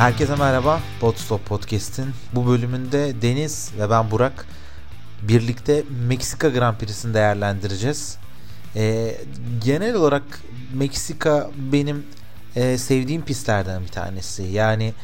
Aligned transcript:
Herkese 0.00 0.36
merhaba. 0.36 0.80
Podstop 1.00 1.46
Podcast'in 1.46 2.06
bu 2.34 2.46
bölümünde 2.46 3.22
Deniz 3.22 3.70
ve 3.78 3.90
ben 3.90 4.10
Burak 4.10 4.46
birlikte 5.22 5.84
Meksika 6.08 6.48
Grand 6.48 6.76
Prix'sini 6.76 7.14
değerlendireceğiz. 7.14 8.16
Ee, 8.76 9.16
genel 9.64 9.94
olarak 9.94 10.22
Meksika 10.74 11.50
benim 11.72 12.06
e, 12.56 12.78
sevdiğim 12.78 13.22
pistlerden 13.22 13.82
bir 13.82 13.88
tanesi. 13.88 14.42
Yani 14.42 14.94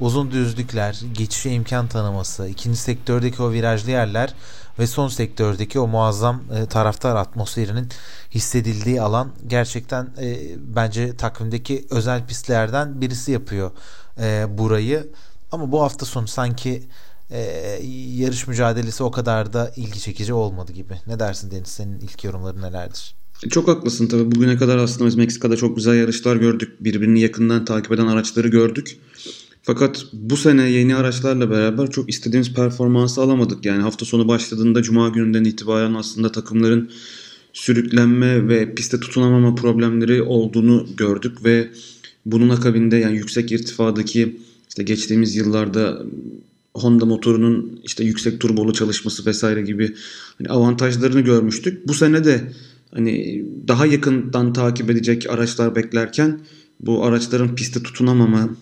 uzun 0.00 0.30
düzlükler, 0.30 1.00
geçişe 1.12 1.50
imkan 1.50 1.86
tanıması, 1.86 2.48
ikinci 2.48 2.78
sektördeki 2.78 3.42
o 3.42 3.52
virajlı 3.52 3.90
yerler 3.90 4.34
ve 4.78 4.86
son 4.86 5.08
sektördeki 5.08 5.80
o 5.80 5.86
muazzam 5.86 6.42
e, 6.56 6.66
taraftar 6.66 7.16
atmosferinin 7.16 7.88
hissedildiği 8.30 9.02
alan 9.02 9.32
gerçekten 9.46 10.08
e, 10.20 10.38
bence 10.58 11.16
takvimdeki 11.16 11.86
özel 11.90 12.26
pistlerden 12.26 13.00
birisi 13.00 13.32
yapıyor 13.32 13.70
e, 14.20 14.46
burayı. 14.58 15.06
Ama 15.52 15.72
bu 15.72 15.82
hafta 15.82 16.06
sonu 16.06 16.28
sanki 16.28 16.82
e, 17.30 17.40
yarış 18.14 18.46
mücadelesi 18.46 19.02
o 19.02 19.10
kadar 19.10 19.52
da 19.52 19.72
ilgi 19.76 20.00
çekici 20.00 20.32
olmadı 20.32 20.72
gibi. 20.72 20.94
Ne 21.06 21.18
dersin 21.18 21.50
Deniz? 21.50 21.68
Senin 21.68 21.98
ilk 22.00 22.24
yorumların 22.24 22.62
nelerdir? 22.62 23.14
Çok 23.50 23.68
haklısın 23.68 24.06
tabii. 24.06 24.34
Bugüne 24.34 24.56
kadar 24.56 24.78
aslında 24.78 25.06
biz 25.06 25.14
Meksika'da 25.14 25.56
çok 25.56 25.76
güzel 25.76 25.94
yarışlar 25.94 26.36
gördük. 26.36 26.84
Birbirini 26.84 27.20
yakından 27.20 27.64
takip 27.64 27.92
eden 27.92 28.06
araçları 28.06 28.48
gördük. 28.48 28.98
Fakat 29.62 30.04
bu 30.12 30.36
sene 30.36 30.70
yeni 30.70 30.96
araçlarla 30.96 31.50
beraber 31.50 31.90
çok 31.90 32.08
istediğimiz 32.08 32.54
performansı 32.54 33.22
alamadık. 33.22 33.64
Yani 33.64 33.82
hafta 33.82 34.04
sonu 34.04 34.28
başladığında 34.28 34.82
cuma 34.82 35.08
gününden 35.08 35.44
itibaren 35.44 35.94
aslında 35.94 36.32
takımların 36.32 36.90
sürüklenme 37.52 38.48
ve 38.48 38.74
piste 38.74 39.00
tutunamama 39.00 39.54
problemleri 39.54 40.22
olduğunu 40.22 40.86
gördük 40.96 41.44
ve 41.44 41.70
bunun 42.26 42.48
akabinde 42.48 42.96
yani 42.96 43.16
yüksek 43.16 43.52
irtifadaki 43.52 44.40
işte 44.68 44.82
geçtiğimiz 44.82 45.36
yıllarda 45.36 46.02
Honda 46.74 47.04
motorunun 47.04 47.80
işte 47.84 48.04
yüksek 48.04 48.40
turbolu 48.40 48.72
çalışması 48.72 49.26
vesaire 49.26 49.62
gibi 49.62 49.94
hani 50.38 50.48
avantajlarını 50.48 51.20
görmüştük. 51.20 51.88
Bu 51.88 51.94
sene 51.94 52.24
de 52.24 52.52
hani 52.94 53.44
daha 53.68 53.86
yakından 53.86 54.52
takip 54.52 54.90
edecek 54.90 55.30
araçlar 55.30 55.76
beklerken 55.76 56.40
bu 56.80 57.04
araçların 57.04 57.54
piste 57.54 57.82
tutunamama 57.82 58.56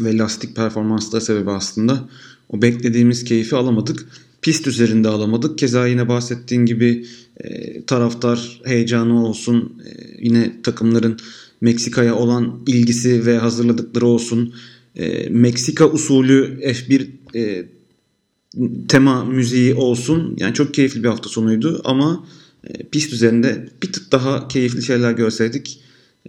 ve 0.00 0.18
lastik 0.18 0.56
performansları 0.56 1.22
sebebi 1.22 1.50
aslında 1.50 2.08
o 2.48 2.62
beklediğimiz 2.62 3.24
keyfi 3.24 3.56
alamadık. 3.56 4.06
Pist 4.42 4.66
üzerinde 4.66 5.08
alamadık. 5.08 5.58
Keza 5.58 5.86
yine 5.86 6.08
bahsettiğin 6.08 6.66
gibi 6.66 7.06
e, 7.36 7.82
taraftar 7.84 8.60
heyecanı 8.64 9.26
olsun, 9.26 9.82
e, 9.86 10.16
yine 10.18 10.62
takımların 10.62 11.18
Meksika'ya 11.60 12.14
olan 12.14 12.62
ilgisi 12.66 13.26
ve 13.26 13.38
hazırladıkları 13.38 14.06
olsun. 14.06 14.54
E, 14.96 15.28
Meksika 15.28 15.86
usulü 15.86 16.60
F1 16.62 17.10
e, 17.34 17.66
tema 18.88 19.24
müziği 19.24 19.74
olsun. 19.74 20.36
Yani 20.38 20.54
çok 20.54 20.74
keyifli 20.74 21.02
bir 21.02 21.08
hafta 21.08 21.28
sonuydu 21.28 21.80
ama 21.84 22.26
e, 22.64 22.88
pist 22.88 23.12
üzerinde 23.12 23.68
bir 23.82 23.92
tık 23.92 24.12
daha 24.12 24.48
keyifli 24.48 24.82
şeyler 24.82 25.12
görseydik 25.12 25.80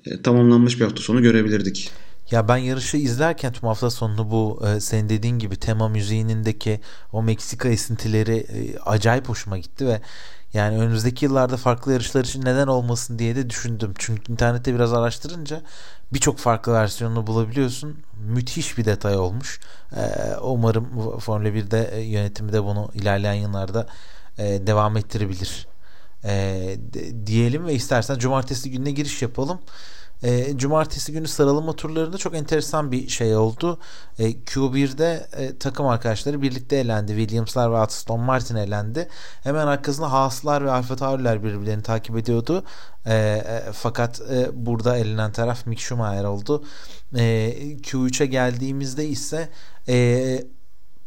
e, 0.06 0.22
tamamlanmış 0.22 0.80
bir 0.80 0.84
hafta 0.84 1.02
sonu 1.02 1.22
görebilirdik. 1.22 1.92
Ya 2.32 2.48
ben 2.48 2.58
yarışı 2.58 2.98
izlerken 2.98 3.54
tüm 3.54 3.68
hafta 3.68 3.90
sonunu 3.90 4.32
bu 4.32 4.62
e, 4.68 4.80
senin 4.80 5.10
dediğin 5.10 5.40
gibi 5.40 5.56
tema 5.56 5.90
müziğinindeki 5.90 6.80
o 7.12 7.24
Meksika 7.24 7.70
esintileri 7.70 8.36
e, 8.36 8.80
acayip 8.80 9.30
hoşuma 9.30 9.58
gitti 9.58 9.88
ve 9.88 10.02
yani 10.54 10.78
önümüzdeki 10.78 11.26
yıllarda 11.26 11.58
farklı 11.58 11.94
yarışlar 11.94 12.24
için 12.24 12.46
neden 12.46 12.68
olmasın 12.68 13.20
diye 13.20 13.36
de 13.36 13.50
düşündüm. 13.50 13.94
Çünkü 13.98 14.32
internette 14.32 14.76
biraz 14.76 14.94
araştırınca 14.94 15.62
birçok 16.14 16.38
farklı 16.38 16.74
versiyonunu 16.74 17.28
bulabiliyorsun. 17.28 18.00
Müthiş 18.28 18.78
bir 18.78 18.86
detay 18.86 19.18
olmuş. 19.18 19.60
Ee, 19.96 20.36
umarım 20.42 21.20
Formula 21.20 21.50
1'de 21.50 21.90
e, 21.94 22.02
yönetimi 22.02 22.54
de 22.54 22.64
bunu 22.64 22.92
ilerleyen 22.94 23.34
yıllarda 23.34 23.88
e, 24.38 24.68
devam 24.68 24.98
ettirebilir. 24.98 25.68
E, 26.24 26.76
diyelim 27.26 27.66
ve 27.66 27.74
istersen 27.74 28.18
cumartesi 28.18 28.72
gününe 28.72 28.92
giriş 28.92 29.22
yapalım. 29.22 29.60
E, 30.24 30.58
cumartesi 30.58 31.12
günü 31.12 31.28
sıralama 31.28 31.74
turlarında 31.74 32.18
çok 32.18 32.36
enteresan 32.36 32.92
bir 32.92 33.08
şey 33.08 33.36
oldu. 33.36 33.80
E, 34.20 34.32
Q1'de 34.32 35.28
e, 35.38 35.58
takım 35.58 35.88
arkadaşları 35.88 36.42
birlikte 36.42 36.76
elendi. 36.76 37.12
Williams'lar 37.12 37.72
ve 37.72 37.78
Aston 37.78 38.20
Martin 38.20 38.56
elendi. 38.56 39.08
Hemen 39.44 39.68
arkasında 39.68 40.12
Haas'lar 40.12 40.66
ve 40.66 40.72
Alfa 40.72 40.96
Tauri'ler 40.96 41.44
birbirlerini 41.44 41.84
takip 41.84 42.18
ediyordu. 42.18 42.64
E, 43.06 43.14
e, 43.16 43.64
fakat 43.74 44.22
e, 44.22 44.50
burada 44.66 44.98
elenen 44.98 45.32
taraf 45.32 45.66
Mick 45.66 45.82
Schumacher 45.82 46.24
oldu. 46.24 46.64
E, 47.16 47.54
Q3'e 47.82 48.26
geldiğimizde 48.26 49.08
ise 49.08 49.50
e, 49.88 50.44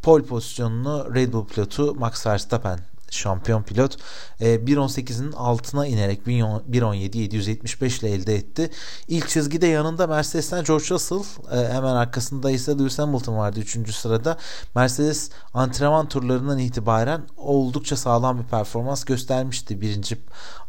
pole 0.01 0.23
pozisyonunu 0.23 1.15
Red 1.15 1.33
Bull 1.33 1.47
pilotu 1.47 1.95
Max 1.95 2.27
Verstappen 2.27 2.79
şampiyon 3.11 3.63
pilot. 3.63 3.97
E, 4.39 4.55
1.18'in 4.55 5.31
altına 5.31 5.87
inerek 5.87 6.27
1.17 6.27 7.17
775 7.17 7.99
ile 7.99 8.11
elde 8.11 8.35
etti. 8.35 8.69
İlk 9.07 9.29
çizgide 9.29 9.67
yanında 9.67 10.07
Mercedes'ten 10.07 10.63
George 10.63 10.85
Russell 10.89 11.23
e, 11.51 11.73
hemen 11.73 11.95
arkasında 11.95 12.51
ise 12.51 12.71
Lewis 12.71 12.99
Hamilton 12.99 13.37
vardı 13.37 13.59
3. 13.59 13.95
sırada. 13.95 14.37
Mercedes 14.75 15.29
antrenman 15.53 16.07
turlarından 16.07 16.59
itibaren 16.59 17.21
oldukça 17.37 17.95
sağlam 17.95 18.39
bir 18.39 18.43
performans 18.43 19.03
göstermişti. 19.03 19.81
Birinci 19.81 20.17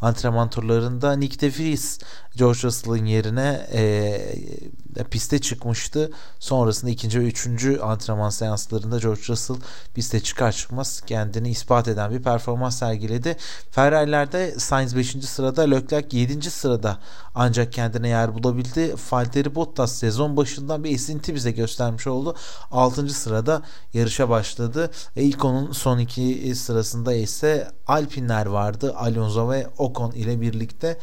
antrenman 0.00 0.50
turlarında 0.50 1.12
Nick 1.12 1.41
de 1.41 1.50
Vries 1.50 1.98
George 2.36 2.62
Russell'ın 2.62 3.04
yerine 3.04 3.66
e, 3.72 5.04
piste 5.10 5.38
çıkmıştı. 5.38 6.10
Sonrasında 6.38 6.91
ikinci 6.91 7.20
ve 7.20 7.24
üçüncü 7.24 7.78
antrenman 7.80 8.30
seanslarında 8.30 8.98
George 8.98 9.22
Russell 9.28 9.56
piste 9.94 10.20
çıkar 10.20 10.53
çıkmaz 10.53 11.00
kendini 11.06 11.50
ispat 11.50 11.88
eden 11.88 12.10
bir 12.10 12.22
performans 12.22 12.35
sergiledi. 12.70 13.36
Ferrari'lerde 13.70 14.58
Sainz 14.58 14.97
5. 14.97 15.10
sırada, 15.24 15.62
Leclerc 15.62 16.16
7. 16.16 16.50
sırada 16.50 16.98
ancak 17.34 17.72
kendine 17.72 18.08
yer 18.08 18.34
bulabildi. 18.34 18.94
Valtteri 19.10 19.54
Bottas 19.54 19.92
sezon 19.92 20.36
başından 20.36 20.84
bir 20.84 20.94
esinti 20.94 21.34
bize 21.34 21.50
göstermiş 21.50 22.06
oldu. 22.06 22.36
6. 22.70 23.08
sırada 23.08 23.62
yarışa 23.92 24.28
başladı. 24.28 24.91
Ve 25.16 25.22
ilk 25.22 25.44
onun 25.44 25.72
son 25.72 25.98
iki 25.98 26.54
sırasında 26.54 27.14
ise 27.14 27.69
Alpinler 27.86 28.47
vardı. 28.47 28.94
Alonso 28.97 29.50
ve 29.50 29.66
Ocon 29.78 30.12
ile 30.12 30.41
birlikte. 30.41 30.98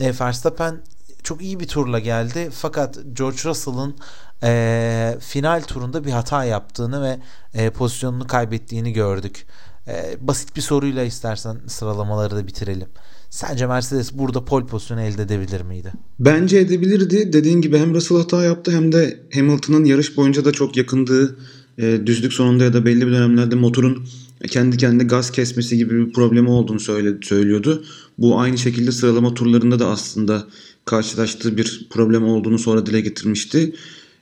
E, 0.00 0.12
Verstappen 0.20 0.80
çok 1.22 1.42
iyi 1.42 1.60
bir 1.60 1.68
turla 1.68 1.98
geldi. 1.98 2.50
Fakat 2.52 2.98
George 3.12 3.38
Russell'ın 3.44 3.96
e, 4.42 5.16
final 5.20 5.62
turunda 5.62 6.04
bir 6.04 6.10
hata 6.10 6.44
yaptığını 6.44 7.02
ve 7.02 7.18
e, 7.54 7.70
pozisyonunu 7.70 8.26
kaybettiğini 8.26 8.92
gördük. 8.92 9.46
E, 9.88 10.16
basit 10.20 10.56
bir 10.56 10.60
soruyla 10.60 11.04
istersen 11.04 11.56
sıralamaları 11.66 12.36
da 12.36 12.46
bitirelim. 12.46 12.88
Sence 13.30 13.66
Mercedes 13.66 14.12
burada 14.12 14.44
pole 14.44 14.66
pozisyonu 14.66 15.00
elde 15.00 15.22
edebilir 15.22 15.60
miydi? 15.60 15.92
Bence 16.18 16.58
edebilirdi. 16.58 17.32
Dediğin 17.32 17.60
gibi 17.60 17.78
hem 17.78 17.94
Russell 17.94 18.18
hata 18.18 18.44
yaptı 18.44 18.70
hem 18.70 18.92
de 18.92 19.20
Hamilton'ın 19.34 19.84
yarış 19.84 20.16
boyunca 20.16 20.44
da 20.44 20.52
çok 20.52 20.76
yakındığı 20.76 21.36
e, 21.78 22.06
düzlük 22.06 22.32
sonunda 22.32 22.64
ya 22.64 22.72
da 22.72 22.84
belli 22.84 23.06
bir 23.06 23.12
dönemlerde 23.12 23.54
motorun 23.54 24.06
kendi 24.46 24.76
kendine 24.76 25.04
gaz 25.04 25.30
kesmesi 25.30 25.76
gibi 25.76 26.06
bir 26.06 26.12
problemi 26.12 26.48
olduğunu 26.48 26.80
söyle, 26.80 27.14
söylüyordu. 27.22 27.84
Bu 28.18 28.40
aynı 28.40 28.58
şekilde 28.58 28.92
sıralama 28.92 29.34
turlarında 29.34 29.78
da 29.78 29.88
aslında 29.88 30.46
karşılaştığı 30.84 31.56
bir 31.56 31.86
problem 31.90 32.24
olduğunu 32.24 32.58
sonra 32.58 32.86
dile 32.86 33.00
getirmişti. 33.00 33.74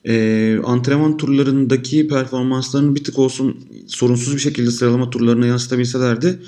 Ee, 0.09 0.59
antrenman 0.65 1.17
turlarındaki 1.17 2.09
performanslarını 2.09 2.95
bir 2.95 3.05
tık 3.05 3.19
olsun 3.19 3.57
sorunsuz 3.87 4.35
bir 4.35 4.41
şekilde 4.41 4.71
sıralama 4.71 5.11
turlarına 5.11 5.47
yansıtabilselerdi 5.47 6.39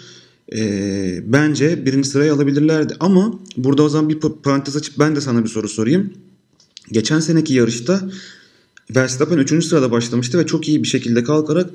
e, 0.56 1.22
bence 1.26 1.86
birinci 1.86 2.08
sırayı 2.08 2.32
alabilirlerdi. 2.32 2.96
Ama 3.00 3.40
burada 3.56 3.82
o 3.82 3.88
zaman 3.88 4.08
bir 4.08 4.20
parantez 4.20 4.76
açıp 4.76 4.98
ben 4.98 5.16
de 5.16 5.20
sana 5.20 5.44
bir 5.44 5.48
soru 5.48 5.68
sorayım. 5.68 6.12
Geçen 6.92 7.20
seneki 7.20 7.54
yarışta 7.54 8.10
Verstappen 8.96 9.38
3. 9.38 9.64
sırada 9.64 9.90
başlamıştı 9.90 10.38
ve 10.38 10.46
çok 10.46 10.68
iyi 10.68 10.82
bir 10.82 10.88
şekilde 10.88 11.24
kalkarak 11.24 11.70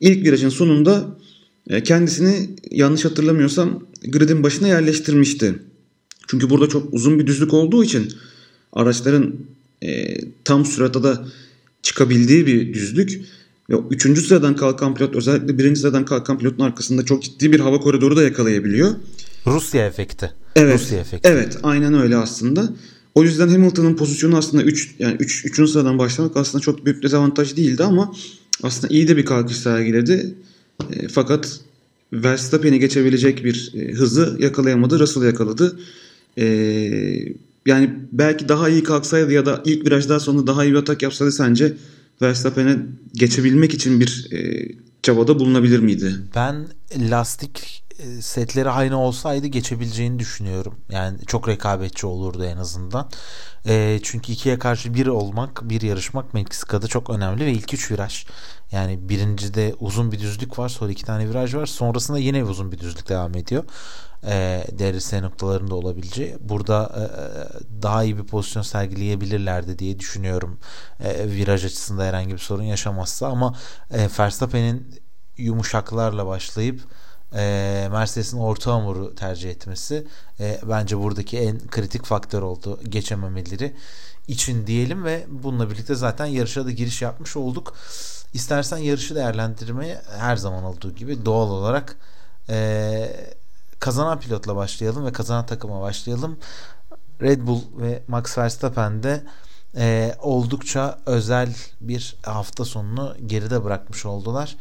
ilk 0.00 0.24
virajın 0.24 0.48
sonunda 0.48 1.18
e, 1.66 1.82
kendisini 1.82 2.50
yanlış 2.70 3.04
hatırlamıyorsam 3.04 3.82
gridin 4.08 4.42
başına 4.42 4.68
yerleştirmişti. 4.68 5.54
Çünkü 6.26 6.50
burada 6.50 6.68
çok 6.68 6.94
uzun 6.94 7.18
bir 7.18 7.26
düzlük 7.26 7.54
olduğu 7.54 7.84
için 7.84 8.12
araçların 8.72 9.34
e, 9.82 10.16
tam 10.44 10.64
sürata 10.64 11.02
da 11.02 11.26
çıkabildiği 11.82 12.46
bir 12.46 12.74
düzlük. 12.74 13.20
Ve 13.70 13.74
üçüncü 13.90 14.20
sıradan 14.20 14.56
kalkan 14.56 14.94
pilot 14.94 15.16
özellikle 15.16 15.58
birinci 15.58 15.80
sıradan 15.80 16.04
kalkan 16.04 16.38
pilotun 16.38 16.64
arkasında 16.64 17.04
çok 17.04 17.22
ciddi 17.22 17.52
bir 17.52 17.60
hava 17.60 17.80
koridoru 17.80 18.16
da 18.16 18.22
yakalayabiliyor. 18.22 18.90
Rusya 19.46 19.86
efekti. 19.86 20.32
Evet. 20.56 20.80
Rusya 20.80 20.98
efekti. 20.98 21.28
Evet, 21.28 21.58
aynen 21.62 21.94
öyle 21.94 22.16
aslında. 22.16 22.72
O 23.14 23.22
yüzden 23.22 23.48
Hamilton'ın 23.48 23.96
pozisyonu 23.96 24.36
aslında 24.36 24.62
3 24.62 24.94
yani 24.98 25.16
3 25.20 25.44
3. 25.44 25.70
sıradan 25.70 25.98
başlamak 25.98 26.36
aslında 26.36 26.62
çok 26.62 26.86
büyük 26.86 27.02
dezavantaj 27.02 27.56
değildi 27.56 27.84
ama 27.84 28.12
aslında 28.62 28.94
iyi 28.94 29.08
de 29.08 29.16
bir 29.16 29.24
kalkış 29.24 29.56
sergiledi. 29.56 30.34
E, 30.92 31.08
fakat 31.08 31.60
Verstappen'i 32.12 32.78
geçebilecek 32.78 33.44
bir 33.44 33.72
e, 33.74 33.92
hızı 33.92 34.36
yakalayamadı. 34.40 34.98
Russell 34.98 35.22
yakaladı. 35.22 35.78
E, 36.38 36.44
yani 37.66 37.90
belki 38.12 38.48
daha 38.48 38.68
iyi 38.68 38.82
kalksaydı 38.82 39.32
ya 39.32 39.46
da 39.46 39.62
ilk 39.64 39.86
virajdan 39.86 40.18
sonra 40.18 40.46
daha 40.46 40.64
iyi 40.64 40.72
bir 40.72 40.78
atak 40.78 41.02
yapsaydı 41.02 41.32
sence 41.32 41.76
Verstappen'e 42.22 42.76
geçebilmek 43.12 43.74
için 43.74 44.00
bir 44.00 44.28
e, 44.32 44.68
çabada 45.02 45.38
bulunabilir 45.38 45.78
miydi? 45.78 46.14
Ben 46.34 46.66
lastik 47.10 47.84
e, 47.98 48.22
setleri 48.22 48.70
aynı 48.70 48.98
olsaydı 49.00 49.46
geçebileceğini 49.46 50.18
düşünüyorum. 50.18 50.74
Yani 50.90 51.18
çok 51.26 51.48
rekabetçi 51.48 52.06
olurdu 52.06 52.44
en 52.44 52.56
azından. 52.56 53.10
E, 53.66 54.00
çünkü 54.02 54.32
ikiye 54.32 54.58
karşı 54.58 54.94
bir 54.94 55.06
olmak, 55.06 55.70
bir 55.70 55.80
yarışmak 55.80 56.34
Meksika'da 56.34 56.86
çok 56.86 57.10
önemli 57.10 57.46
ve 57.46 57.52
ilk 57.52 57.74
üç 57.74 57.90
viraj. 57.90 58.26
Yani 58.72 59.08
birincide 59.08 59.74
uzun 59.80 60.12
bir 60.12 60.20
düzlük 60.20 60.58
var, 60.58 60.68
sonra 60.68 60.92
iki 60.92 61.04
tane 61.04 61.28
viraj 61.28 61.54
var. 61.54 61.66
Sonrasında 61.66 62.18
yine 62.18 62.44
uzun 62.44 62.72
bir 62.72 62.78
düzlük 62.78 63.08
devam 63.08 63.36
ediyor. 63.36 63.64
E, 64.26 64.64
DRS 64.78 65.12
noktalarında 65.12 65.74
olabileceği. 65.74 66.36
Burada 66.40 66.92
e, 66.96 67.02
e, 67.02 67.82
daha 67.82 68.04
iyi 68.04 68.18
bir 68.18 68.24
pozisyon 68.24 68.62
sergileyebilirlerdi 68.62 69.78
diye 69.78 69.98
düşünüyorum. 69.98 70.58
E, 71.00 71.30
viraj 71.30 71.64
açısında 71.64 72.04
herhangi 72.04 72.32
bir 72.32 72.38
sorun 72.38 72.62
yaşamazsa 72.62 73.28
ama 73.28 73.58
e, 73.90 74.08
Verstappen'in 74.18 75.00
yumuşaklarla 75.36 76.26
başlayıp 76.26 76.80
e, 77.34 77.88
Mercedes'in 77.92 78.38
orta 78.38 78.72
hamuru 78.72 79.14
tercih 79.14 79.50
etmesi 79.50 80.06
e, 80.40 80.58
bence 80.62 80.98
buradaki 80.98 81.38
en 81.38 81.58
kritik 81.58 82.04
faktör 82.04 82.42
oldu 82.42 82.80
geçememeleri 82.88 83.76
için 84.28 84.66
diyelim 84.66 85.04
ve 85.04 85.26
bununla 85.28 85.70
birlikte 85.70 85.94
zaten 85.94 86.26
yarışa 86.26 86.66
da 86.66 86.70
giriş 86.70 87.02
yapmış 87.02 87.36
olduk. 87.36 87.74
İstersen 88.34 88.78
yarışı 88.78 89.14
değerlendirmeye 89.14 90.02
her 90.18 90.36
zaman 90.36 90.64
olduğu 90.64 90.94
gibi 90.94 91.24
doğal 91.24 91.50
olarak 91.50 91.96
e, 92.48 93.36
kazanan 93.82 94.20
pilotla 94.20 94.56
başlayalım 94.56 95.06
ve 95.06 95.12
kazanan 95.12 95.46
takıma 95.46 95.80
başlayalım. 95.80 96.38
Red 97.22 97.46
Bull 97.46 97.60
ve 97.78 98.02
Max 98.08 98.38
Verstappen 98.38 99.02
de 99.02 99.24
e, 99.76 100.14
oldukça 100.20 100.98
özel 101.06 101.54
bir 101.80 102.16
hafta 102.22 102.64
sonunu 102.64 103.16
geride 103.26 103.64
bırakmış 103.64 104.06
oldular. 104.06 104.56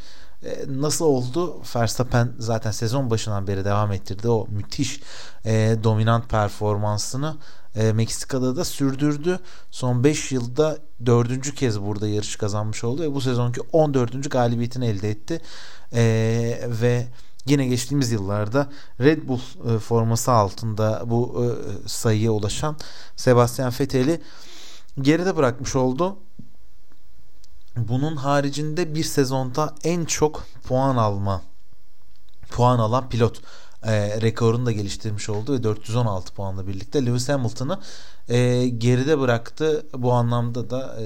E, 0.46 0.66
nasıl 0.68 1.06
oldu? 1.06 1.62
Verstappen 1.76 2.32
zaten 2.38 2.72
sezon 2.72 3.10
başından 3.10 3.48
beri 3.48 3.66
devam 3.66 3.92
ettirdi. 3.92 4.30
O 4.30 4.48
müthiş 4.50 5.02
e, 5.46 5.78
dominant 5.84 6.30
performansını 6.30 7.38
e, 7.76 7.94
Meksika'da 7.94 8.56
da 8.56 8.66
sürdürdü. 8.66 9.40
Son 9.72 10.04
5 10.04 10.32
yılda 10.32 10.78
dördüncü 11.06 11.56
kez 11.56 11.82
burada 11.82 12.08
yarış 12.08 12.36
kazanmış 12.36 12.84
oldu 12.84 13.02
ve 13.02 13.14
bu 13.14 13.22
sezonki 13.22 13.62
14. 13.72 14.32
galibiyetini 14.32 14.86
elde 14.86 15.10
etti. 15.10 15.42
E, 15.94 16.04
ve 16.82 17.08
yine 17.46 17.68
geçtiğimiz 17.68 18.12
yıllarda 18.12 18.70
Red 19.00 19.28
Bull 19.28 19.40
e, 19.76 19.80
forması 19.80 20.32
altında 20.32 21.04
bu 21.06 21.46
e, 21.46 21.48
sayıya 21.88 22.32
ulaşan 22.32 22.78
Sebastian 23.16 23.74
Vettel'i 23.80 24.22
geride 25.02 25.36
bırakmış 25.36 25.76
oldu. 25.76 26.18
Bunun 27.78 28.16
haricinde 28.16 28.96
bir 28.96 29.04
sezonda 29.04 29.76
en 29.84 30.06
çok 30.06 30.44
puan 30.68 30.98
alma 30.98 31.42
puan 32.50 32.80
alan 32.80 33.10
pilot 33.10 33.42
e, 33.84 34.22
rekorunu 34.22 34.66
da 34.66 34.72
geliştirmiş 34.72 35.30
oldu 35.30 35.54
ve 35.54 35.64
416 35.64 36.34
puanla 36.34 36.68
birlikte 36.68 37.06
Lewis 37.06 37.30
Hamilton'ı 37.30 37.80
e, 38.30 38.68
geride 38.68 39.20
bıraktı. 39.20 39.86
Bu 39.94 40.12
anlamda 40.12 40.70
da 40.70 40.98
e, 41.02 41.06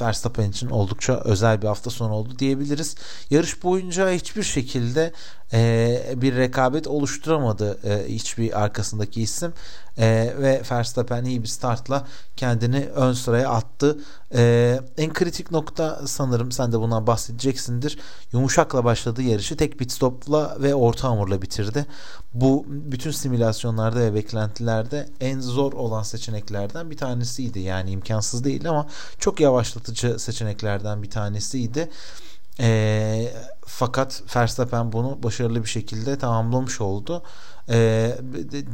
Verstappen 0.00 0.50
için 0.50 0.70
oldukça 0.70 1.20
özel 1.24 1.62
bir 1.62 1.66
hafta 1.66 1.90
sonu 1.90 2.12
oldu 2.12 2.38
diyebiliriz. 2.38 2.96
Yarış 3.30 3.62
boyunca 3.62 4.10
hiçbir 4.10 4.42
şekilde 4.42 5.12
e, 5.52 6.14
bir 6.16 6.36
rekabet 6.36 6.86
oluşturamadı 6.86 7.78
e, 7.84 8.08
hiçbir 8.08 8.62
arkasındaki 8.62 9.22
isim 9.22 9.52
e, 9.98 10.34
ve 10.38 10.62
Verstappen 10.70 11.24
iyi 11.24 11.42
bir 11.42 11.48
startla 11.48 12.06
kendini 12.36 12.88
ön 12.94 13.12
sıraya 13.12 13.50
attı. 13.50 13.98
E, 14.34 14.80
en 14.98 15.12
kritik 15.12 15.50
nokta 15.50 16.00
sanırım 16.06 16.52
sen 16.52 16.72
de 16.72 16.80
bundan 16.80 17.06
bahsedeceksindir. 17.06 17.98
Yumuşakla 18.32 18.84
başladığı 18.84 19.22
yarışı 19.22 19.56
tek 19.56 19.78
pit 19.78 19.92
stopla 19.92 20.56
ve 20.60 20.74
orta 20.74 21.08
hamurla 21.08 21.42
bitirdi. 21.42 21.86
Bu 22.34 22.64
bütün 22.68 23.10
simülasyonlarda 23.10 24.00
ve 24.00 24.14
beklentilerde 24.14 25.08
en 25.20 25.40
zor 25.40 25.72
olan 25.72 26.02
seçeneklerden 26.02 26.90
bir 26.90 26.96
tanesiydi. 26.96 27.60
Yani 27.60 27.90
imkansız 27.90 28.44
değil 28.44 28.68
ama 28.68 28.86
çok 29.18 29.40
yavaşlatıcı 29.40 30.18
seçeneklerden 30.18 31.02
bir 31.02 31.10
tanesiydi. 31.10 31.90
E, 32.60 33.32
fakat 33.66 34.22
Verstappen 34.36 34.92
bunu 34.92 35.22
başarılı 35.22 35.62
bir 35.62 35.68
şekilde 35.68 36.18
tamamlamış 36.18 36.80
oldu. 36.80 37.22
E, 37.70 38.10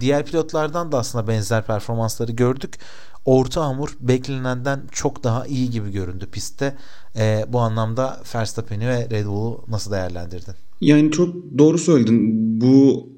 diğer 0.00 0.26
pilotlardan 0.26 0.92
da 0.92 0.98
aslında 0.98 1.28
benzer 1.28 1.66
performansları 1.66 2.32
gördük. 2.32 2.78
Orta 3.24 3.64
hamur 3.64 3.96
beklenenden 4.00 4.82
çok 4.92 5.24
daha 5.24 5.46
iyi 5.46 5.70
gibi 5.70 5.92
göründü 5.92 6.26
pistte. 6.32 6.76
E, 7.16 7.44
bu 7.48 7.60
anlamda 7.60 8.20
Verstappen'i 8.34 8.88
ve 8.88 9.10
Red 9.10 9.26
Bull'u 9.26 9.64
nasıl 9.68 9.92
değerlendirdin? 9.92 10.54
Yani 10.80 11.10
çok 11.10 11.34
doğru 11.58 11.78
söyledin. 11.78 12.20
Bu 12.60 13.13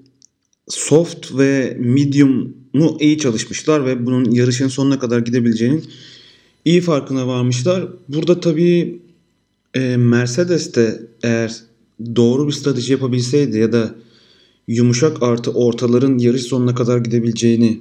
soft 0.69 1.35
ve 1.39 1.77
medium'u 1.81 2.97
iyi 3.01 3.19
çalışmışlar 3.19 3.87
ve 3.87 4.07
bunun 4.07 4.31
yarışın 4.31 4.69
sonuna 4.69 4.99
kadar 4.99 5.19
gidebileceğinin 5.19 5.85
iyi 6.65 6.81
farkına 6.81 7.27
varmışlar. 7.27 7.89
Burada 8.09 8.41
tabii 8.41 9.03
e, 9.75 9.97
Mercedes 9.97 10.75
de 10.75 11.03
eğer 11.23 11.57
doğru 12.17 12.47
bir 12.47 12.53
strateji 12.53 12.93
yapabilseydi 12.93 13.59
ya 13.59 13.73
da 13.73 13.95
yumuşak 14.69 15.23
artı 15.23 15.51
ortaların 15.51 16.19
yarış 16.19 16.43
sonuna 16.43 16.75
kadar 16.75 16.99
gidebileceğini 16.99 17.81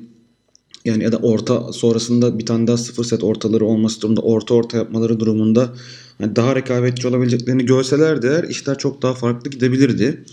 yani 0.85 1.03
ya 1.03 1.11
da 1.11 1.17
orta 1.17 1.73
sonrasında 1.73 2.39
bir 2.39 2.45
tane 2.45 2.67
daha 2.67 2.77
sıfır 2.77 3.03
set 3.03 3.23
ortaları 3.23 3.65
olması 3.65 4.01
durumunda 4.01 4.21
orta 4.21 4.53
orta 4.53 4.77
yapmaları 4.77 5.19
durumunda 5.19 5.73
yani 6.19 6.35
daha 6.35 6.55
rekabetçi 6.55 7.07
olabileceklerini 7.07 7.65
görselerdi 7.65 8.27
eğer 8.27 8.43
işler 8.43 8.77
çok 8.77 9.01
daha 9.01 9.13
farklı 9.13 9.49
gidebilirdi. 9.49 10.25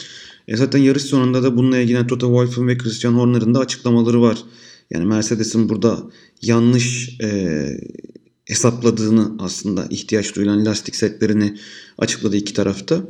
E 0.49 0.57
zaten 0.57 0.79
yarış 0.79 1.03
sonunda 1.03 1.43
da 1.43 1.57
bununla 1.57 1.79
ilgili 1.79 2.07
Toto 2.07 2.27
Wolff'un 2.27 2.69
ve 2.69 2.79
Christian 2.79 3.13
Horner'ın 3.13 3.55
da 3.55 3.59
açıklamaları 3.59 4.23
var. 4.23 4.39
Yani 4.91 5.07
Mercedes'in 5.07 5.69
burada 5.69 6.03
yanlış 6.43 7.19
e, 7.23 7.67
hesapladığını 8.45 9.33
aslında 9.39 9.87
ihtiyaç 9.91 10.37
duyulan 10.37 10.67
lastik 10.67 10.97
setlerini 10.97 11.59
açıkladı 11.99 12.37
iki 12.37 12.55
tarafta. 12.55 13.09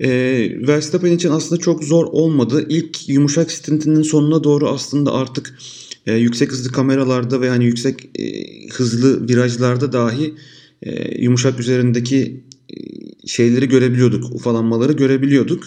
E, 0.00 0.08
Verstappen 0.66 1.12
için 1.12 1.30
aslında 1.30 1.60
çok 1.60 1.84
zor 1.84 2.04
olmadı. 2.04 2.66
İlk 2.68 3.08
yumuşak 3.08 3.52
stintinin 3.52 4.02
sonuna 4.02 4.44
doğru 4.44 4.68
aslında 4.68 5.12
artık 5.12 5.58
e, 6.06 6.14
yüksek 6.14 6.52
hızlı 6.52 6.72
kameralarda 6.72 7.40
ve 7.40 7.48
hani 7.48 7.64
yüksek 7.64 8.10
e, 8.18 8.44
hızlı 8.68 9.28
virajlarda 9.28 9.92
dahi 9.92 10.34
e, 10.82 11.22
yumuşak 11.22 11.60
üzerindeki 11.60 12.44
e, 12.70 12.76
şeyleri 13.26 13.68
görebiliyorduk, 13.68 14.34
ufalanmaları 14.34 14.92
görebiliyorduk. 14.92 15.64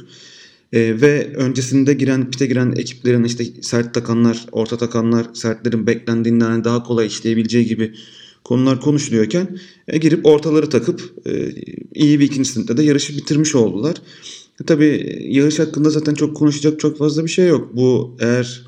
E, 0.74 1.02
ve 1.02 1.34
öncesinde 1.36 1.94
giren 1.94 2.32
pite 2.32 2.46
giren 2.46 2.74
ekiplerin 2.78 3.24
işte 3.24 3.46
sert 3.62 3.94
takanlar, 3.94 4.46
orta 4.52 4.78
takanlar, 4.78 5.26
sertlerin 5.34 5.88
beklendiğinden 5.88 6.64
daha 6.64 6.84
kolay 6.84 7.08
işleyebileceği 7.08 7.66
gibi 7.66 7.94
konular 8.44 8.82
konuşuluyorken 8.82 9.60
e, 9.88 9.98
girip 9.98 10.26
ortaları 10.26 10.70
takıp 10.70 11.14
e, 11.26 11.52
iyi 11.94 12.20
bir 12.20 12.26
ikinci 12.26 12.50
sınıfta 12.50 12.78
da 12.78 12.84
yarışı 12.84 13.18
bitirmiş 13.18 13.56
oldular. 13.56 13.96
E, 14.62 14.64
Tabi 14.66 15.18
yarış 15.30 15.60
hakkında 15.60 15.90
zaten 15.90 16.14
çok 16.14 16.38
konuşacak 16.38 16.80
çok 16.80 16.98
fazla 16.98 17.26
bir 17.26 17.30
şey 17.30 17.48
yok. 17.48 17.70
Bu 17.74 18.18
eğer 18.20 18.62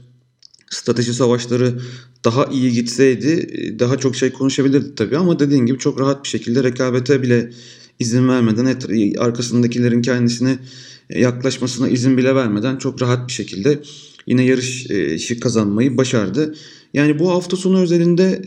strateji 0.69 1.13
savaşları 1.13 1.79
daha 2.25 2.45
iyi 2.45 2.71
gitseydi 2.71 3.49
e, 3.53 3.79
daha 3.79 3.97
çok 3.97 4.15
şey 4.15 4.31
konuşabilirdi 4.31 4.95
tabii 4.95 5.17
ama 5.17 5.39
dediğin 5.39 5.65
gibi 5.65 5.77
çok 5.79 5.99
rahat 5.99 6.23
bir 6.23 6.29
şekilde 6.29 6.63
rekabete 6.63 7.21
bile 7.21 7.51
izin 7.99 8.27
vermeden 8.27 8.65
et, 8.65 8.85
arkasındakilerin 9.19 10.01
kendisine 10.01 10.59
yaklaşmasına 11.09 11.89
izin 11.89 12.17
bile 12.17 12.35
vermeden 12.35 12.77
çok 12.77 13.01
rahat 13.01 13.27
bir 13.27 13.33
şekilde 13.33 13.79
yine 14.27 14.43
yarışı 14.43 15.39
kazanmayı 15.39 15.97
başardı. 15.97 16.55
Yani 16.93 17.19
bu 17.19 17.31
hafta 17.31 17.57
sonu 17.57 17.81
özelinde 17.81 18.41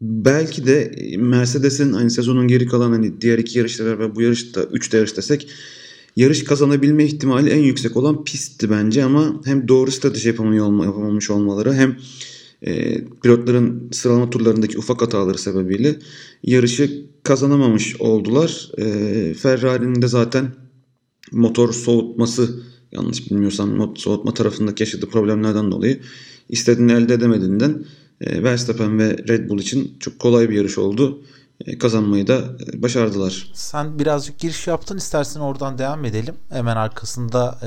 belki 0.00 0.66
de 0.66 0.94
Mercedes'in 1.18 1.92
hani 1.92 2.10
sezonun 2.10 2.48
geri 2.48 2.66
kalan 2.66 2.92
hani 2.92 3.20
diğer 3.20 3.38
iki 3.38 3.58
yarışta 3.58 3.98
ve 3.98 4.14
bu 4.14 4.22
yarışta 4.22 4.64
3 4.64 4.94
yarış 4.94 5.16
desek 5.16 5.48
yarış 6.16 6.44
kazanabilme 6.44 7.04
ihtimali 7.04 7.50
en 7.50 7.58
yüksek 7.58 7.96
olan 7.96 8.24
pistti 8.24 8.70
bence 8.70 9.04
ama 9.04 9.40
hem 9.44 9.68
doğru 9.68 9.90
strateji 9.90 10.28
yapamamış 10.28 11.30
olmaları 11.30 11.74
hem 11.74 11.96
e, 12.62 13.04
pilotların 13.22 13.88
sıralama 13.92 14.30
turlarındaki 14.30 14.78
ufak 14.78 15.02
hataları 15.02 15.38
sebebiyle 15.38 15.98
yarışı 16.42 17.04
kazanamamış 17.22 18.00
oldular. 18.00 18.70
E, 18.78 19.34
Ferrari'nin 19.34 20.02
de 20.02 20.08
zaten 20.08 20.46
motor 21.32 21.72
soğutması 21.72 22.62
yanlış 22.92 23.30
bilmiyorsam 23.30 23.96
soğutma 23.96 24.34
tarafındaki 24.34 24.82
yaşadığı 24.82 25.08
problemlerden 25.08 25.72
dolayı 25.72 26.00
istediğini 26.48 26.92
elde 26.92 27.14
edemediğinden 27.14 27.84
e, 28.20 28.42
Verstappen 28.42 28.98
ve 28.98 29.16
Red 29.28 29.50
Bull 29.50 29.58
için 29.58 29.96
çok 30.00 30.18
kolay 30.18 30.48
bir 30.48 30.54
yarış 30.54 30.78
oldu. 30.78 31.22
E, 31.66 31.78
kazanmayı 31.78 32.26
da 32.26 32.38
e, 32.38 32.82
başardılar. 32.82 33.50
Sen 33.54 33.98
birazcık 33.98 34.38
giriş 34.38 34.66
yaptın 34.66 34.96
istersen 34.96 35.40
oradan 35.40 35.78
devam 35.78 36.04
edelim. 36.04 36.34
Hemen 36.50 36.76
arkasında 36.76 37.58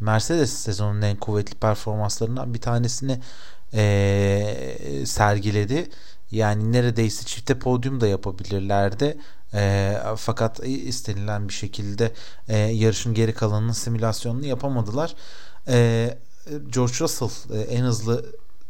Mercedes 0.00 0.52
sezonun 0.52 1.02
en 1.02 1.16
kuvvetli 1.16 1.54
performanslarından 1.54 2.54
bir 2.54 2.60
tanesini 2.60 3.20
sergiledi. 5.04 5.88
Yani 6.30 6.72
neredeyse 6.72 7.26
çifte 7.26 7.58
podyum 7.58 8.00
da 8.00 8.06
yapabilirlerdi. 8.06 9.16
E, 9.54 9.96
fakat 10.16 10.60
istenilen 10.66 11.48
bir 11.48 11.52
şekilde 11.52 12.12
e, 12.48 12.56
yarışın 12.58 13.14
geri 13.14 13.34
kalanının 13.34 13.72
simülasyonunu 13.72 14.46
yapamadılar. 14.46 15.14
E, 15.68 16.18
George 16.68 16.94
Russell 17.00 17.56
e, 17.56 17.60
en 17.60 17.82
hızlı 17.82 18.24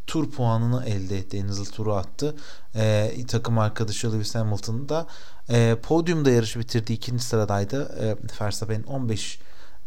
tur 0.07 0.31
puanını 0.31 0.85
elde 0.85 1.17
etti. 1.17 1.37
En 1.37 1.47
hızlı 1.47 1.71
turu 1.71 1.93
attı. 1.93 2.35
E, 2.75 3.13
takım 3.27 3.59
arkadaşı 3.59 4.13
Lewis 4.13 4.35
Hamilton 4.35 4.89
da 4.89 5.07
e, 5.49 5.75
podyumda 5.83 6.29
yarışı 6.29 6.59
bitirdi. 6.59 6.93
ikinci 6.93 7.23
sıradaydı. 7.23 7.95
E, 7.99 8.41
Verstappen 8.41 8.83
15 8.83 9.39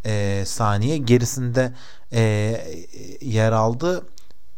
e, 0.04 0.42
saniye 0.46 0.96
gerisinde 0.96 1.72
e, 2.12 2.20
yer 3.20 3.52
aldı 3.52 4.04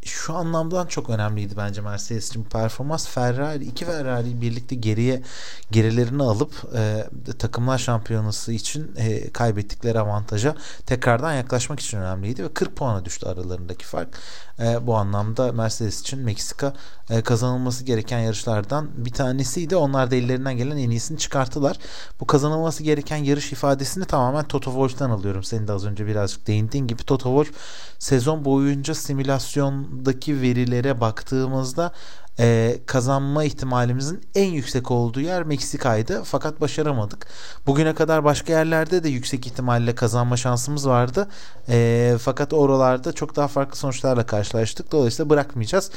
şu 0.05 0.35
anlamdan 0.35 0.87
çok 0.87 1.11
önemliydi 1.11 1.57
bence 1.57 1.81
Mercedes 1.81 2.29
için 2.29 2.45
performans. 2.45 3.09
Ferrari 3.09 3.65
iki 3.65 3.85
Ferrari 3.85 4.41
birlikte 4.41 4.75
geriye 4.75 5.23
gerilerini 5.71 6.23
alıp 6.23 6.53
e, 6.75 7.05
takımlar 7.39 7.79
şampiyonası 7.79 8.53
için 8.53 8.95
e, 8.97 9.31
kaybettikleri 9.33 10.01
avantaja 10.01 10.55
tekrardan 10.87 11.35
yaklaşmak 11.35 11.81
için 11.81 11.99
önemliydi 11.99 12.45
ve 12.45 12.55
40 12.55 12.77
puana 12.77 13.05
düştü 13.05 13.27
aralarındaki 13.27 13.85
fark. 13.85 14.09
E, 14.61 14.87
bu 14.87 14.97
anlamda 14.97 15.53
Mercedes 15.53 16.01
için 16.01 16.19
Meksika 16.19 16.75
e, 17.11 17.21
kazanılması 17.21 17.85
gereken 17.85 18.19
yarışlardan 18.19 18.89
bir 18.97 19.11
tanesiydi. 19.11 19.77
Onlar 19.77 20.11
da 20.11 20.17
ellerinden 20.17 20.57
gelen 20.57 20.77
en 20.77 20.91
iyisini 20.91 21.19
çıkarttılar. 21.19 21.77
Bu 22.21 22.27
kazanılması 22.27 22.83
gereken 22.83 23.17
yarış 23.17 23.53
ifadesini 23.53 24.05
tamamen 24.05 24.45
Toto 24.45 24.71
Wolff'tan 24.71 25.11
alıyorum. 25.11 25.45
Senin 25.45 25.69
de 25.69 25.73
az 25.73 25.87
önce 25.87 26.07
birazcık 26.07 26.47
değindiğin 26.47 26.87
gibi 26.87 27.03
Toto 27.03 27.29
Wolff 27.29 27.61
sezon 27.99 28.45
boyunca 28.45 28.95
simülasyondaki 28.95 30.41
verilere 30.41 31.01
baktığımızda 31.01 31.93
e, 32.39 32.79
kazanma 32.87 33.45
ihtimalimizin 33.45 34.21
en 34.35 34.51
yüksek 34.51 34.91
olduğu 34.91 35.21
yer 35.21 35.43
Meksika'ydı. 35.43 36.23
Fakat 36.25 36.61
başaramadık. 36.61 37.27
Bugüne 37.67 37.95
kadar 37.95 38.25
başka 38.25 38.53
yerlerde 38.53 39.05
de 39.05 39.09
yüksek 39.09 39.47
ihtimalle 39.47 39.95
kazanma 39.95 40.37
şansımız 40.37 40.89
vardı. 40.89 41.29
E, 41.69 42.17
fakat 42.21 42.53
oralarda 42.53 43.13
çok 43.13 43.37
daha 43.37 43.49
farklı 43.49 43.77
sonuçlarla 43.77 44.27
karşılaştık. 44.27 44.93
Dolayısıyla 44.93 45.31
bırakmayacağız. 45.31 45.91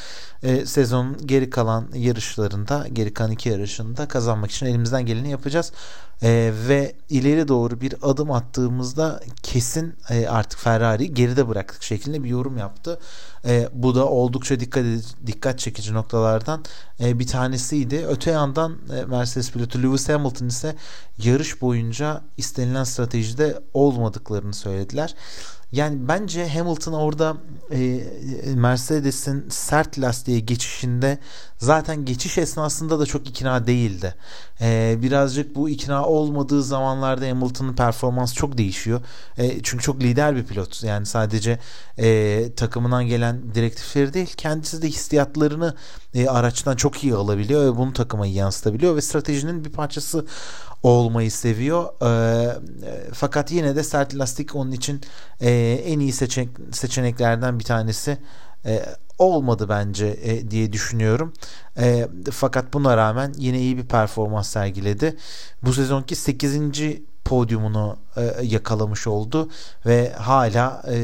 E, 0.44 0.66
sezonun 0.66 1.18
geri 1.28 1.50
kalan 1.50 1.88
yarışlarında, 1.94 2.88
geri 2.94 3.14
kalan 3.14 3.32
iki 3.32 3.50
yarışında 3.50 4.08
kazanmak 4.08 4.52
için 4.52 4.66
elimizden 4.66 5.06
geleni 5.06 5.32
yapacağız. 5.32 5.72
E, 6.24 6.52
ve 6.68 6.96
ileri 7.10 7.48
doğru 7.48 7.82
bir 7.82 7.96
adım 8.02 8.32
attığımızda 8.32 9.22
kesin 9.44 9.96
e, 10.10 10.28
artık 10.28 10.60
Ferrari 10.60 11.14
geride 11.14 11.48
bıraktık 11.50 11.84
şeklinde 11.84 12.24
bir 12.24 12.30
yorum 12.30 12.58
yaptı. 12.58 13.00
E, 13.46 13.70
bu 13.74 13.96
da 13.96 14.08
oldukça 14.08 14.60
dikkat 14.60 14.86
dikkat 15.28 15.60
çekici 15.60 15.94
noktalardan 15.94 16.64
e, 17.00 17.20
bir 17.20 17.28
tanesiydi. 17.28 18.06
Öte 18.08 18.32
yandan 18.32 18.78
e, 18.98 19.06
Mercedes 19.06 19.52
pilotu 19.52 19.84
Lewis 19.84 20.10
Hamilton 20.10 20.48
ise 20.48 20.76
yarış 21.18 21.62
boyunca 21.62 22.22
istenilen 22.38 22.84
stratejide 22.84 23.60
olmadıklarını 23.74 24.54
söylediler. 24.54 25.16
Yani 25.72 26.08
bence 26.08 26.48
Hamilton 26.50 26.94
orada 26.94 27.38
e, 27.72 28.04
Mercedes'in 28.56 29.50
sert 29.50 30.00
lastiğe 30.00 30.40
geçişinde 30.40 31.18
zaten 31.58 32.06
geçiş 32.06 32.38
esnasında 32.38 33.00
da 33.00 33.06
çok 33.06 33.30
ikna 33.30 33.68
değildi. 33.68 34.16
E, 34.62 34.98
birazcık 35.02 35.56
bu 35.56 35.70
ikna 35.70 36.06
olmadığı 36.06 36.64
zamanlarda 36.64 37.26
Hamilton'ın 37.30 37.76
performansı 37.76 38.36
çok 38.36 38.58
değişiyor. 38.58 39.02
E, 39.38 39.64
çünkü 39.64 39.84
çok 39.84 40.04
lider 40.04 40.36
bir 40.36 40.46
pilot. 40.46 40.84
Yani 40.84 41.06
sadece 41.06 41.60
e, 41.98 42.48
takımından 42.56 43.06
gelen 43.06 43.56
direktifleri 43.56 44.14
değil 44.14 44.34
kendisi 44.38 44.82
de 44.82 44.88
hissiyatlarını 44.88 45.76
e, 46.14 46.28
araçtan 46.28 46.76
çok 46.76 47.04
iyi 47.04 47.16
alabiliyor 47.16 47.74
ve 47.74 47.78
bunu 47.78 47.94
takıma 47.94 48.28
yansıtabiliyor 48.28 48.96
ve 48.96 49.02
stratejinin 49.02 49.66
bir 49.66 49.72
parçası 49.72 50.26
olmayı 50.84 51.32
seviyor. 51.32 52.04
E, 52.04 53.12
fakat 53.14 53.52
yine 53.52 53.76
de 53.76 53.84
sert 53.84 54.16
lastik 54.16 54.56
onun 54.56 54.72
için 54.72 55.02
e, 55.42 55.52
en 55.86 56.00
iyi 56.00 56.14
seçenek, 56.14 56.50
seçeneklerden 56.72 57.60
bir 57.60 57.64
tanesi 57.64 58.18
e, 58.66 58.86
olmadı 59.18 59.70
bence 59.70 60.08
e, 60.08 60.52
diye 60.52 60.74
düşünüyorum. 60.74 61.34
E, 61.78 62.08
fakat 62.32 62.74
buna 62.74 62.98
rağmen 62.98 63.34
yine 63.38 63.60
iyi 63.60 63.78
bir 63.78 63.88
performans 63.88 64.50
sergiledi. 64.50 65.18
Bu 65.64 65.74
sezonki 65.74 66.16
8 66.16 66.56
podyumunu 67.26 67.98
e, 68.18 68.36
yakalamış 68.44 69.08
oldu 69.08 69.50
ve 69.86 70.14
hala 70.14 70.84
e, 70.88 70.96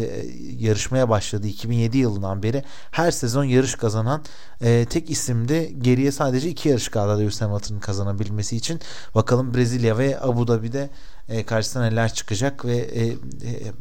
yarışmaya 0.59 1.09
başladı 1.09 1.47
2007 1.47 1.97
yılından 1.97 2.43
beri 2.43 2.63
her 2.91 3.11
sezon 3.11 3.43
yarış 3.43 3.75
kazanan 3.75 4.23
e, 4.61 4.85
tek 4.85 5.09
isimdi. 5.09 5.75
Geriye 5.81 6.11
sadece 6.11 6.49
iki 6.49 6.69
yarış 6.69 6.89
kaldı 6.89 7.19
Lewis 7.19 7.41
Hamilton'ın 7.41 7.79
kazanabilmesi 7.79 8.55
için. 8.55 8.79
Bakalım 9.15 9.53
Brezilya 9.53 9.97
ve 9.97 10.17
Abu 10.21 10.47
Dhabi'de 10.47 10.89
e, 11.29 11.43
karşısına 11.43 11.89
neler 11.89 12.13
çıkacak 12.13 12.65
ve 12.65 12.75
e, 12.75 13.05
e, 13.05 13.15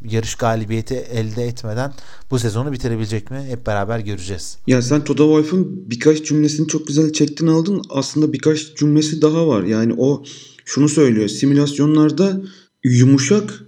yarış 0.04 0.34
galibiyeti 0.34 0.94
elde 0.94 1.44
etmeden 1.44 1.92
bu 2.30 2.38
sezonu 2.38 2.72
bitirebilecek 2.72 3.30
mi? 3.30 3.46
Hep 3.48 3.66
beraber 3.66 3.98
göreceğiz. 3.98 4.58
Ya 4.66 4.82
sen 4.82 5.04
Toto 5.04 5.24
Wolff'un 5.24 5.90
birkaç 5.90 6.22
cümlesini 6.22 6.68
çok 6.68 6.86
güzel 6.86 7.12
çektin 7.12 7.46
aldın. 7.46 7.82
Aslında 7.90 8.32
birkaç 8.32 8.74
cümlesi 8.74 9.22
daha 9.22 9.48
var. 9.48 9.62
Yani 9.62 9.94
o 9.98 10.24
şunu 10.64 10.88
söylüyor. 10.88 11.28
Simülasyonlarda 11.28 12.42
yumuşak, 12.84 13.60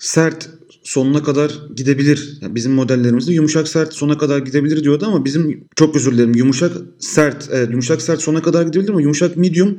sert 0.00 0.50
sonuna 0.82 1.22
kadar 1.22 1.52
gidebilir. 1.76 2.38
Yani 2.40 2.54
bizim 2.54 2.72
modellerimizde 2.72 3.32
yumuşak 3.32 3.68
sert 3.68 3.94
sona 3.94 4.18
kadar 4.18 4.38
gidebilir 4.38 4.84
diyordu 4.84 5.04
ama 5.06 5.24
bizim 5.24 5.68
çok 5.76 5.96
özür 5.96 6.12
dilerim 6.12 6.34
yumuşak 6.34 6.72
sert 6.98 7.48
evet, 7.52 7.70
yumuşak 7.70 8.02
sert 8.02 8.20
sona 8.22 8.42
kadar 8.42 8.62
gidebilir 8.62 8.88
ama 8.88 9.00
yumuşak 9.00 9.36
medium 9.36 9.78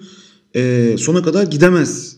e, 0.56 0.96
sona 0.98 1.24
kadar 1.24 1.44
gidemez 1.44 2.17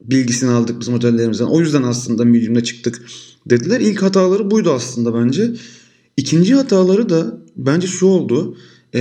bilgisini 0.00 0.50
aldık 0.50 0.80
biz 0.80 0.88
modellerimizden. 0.88 1.44
O 1.44 1.60
yüzden 1.60 1.82
aslında 1.82 2.24
medium'da 2.24 2.62
çıktık 2.64 3.02
dediler. 3.46 3.80
İlk 3.80 4.02
hataları 4.02 4.50
buydu 4.50 4.72
aslında 4.72 5.14
bence. 5.14 5.52
İkinci 6.16 6.54
hataları 6.54 7.08
da 7.08 7.38
bence 7.56 7.86
şu 7.86 8.06
oldu. 8.06 8.56
E, 8.94 9.00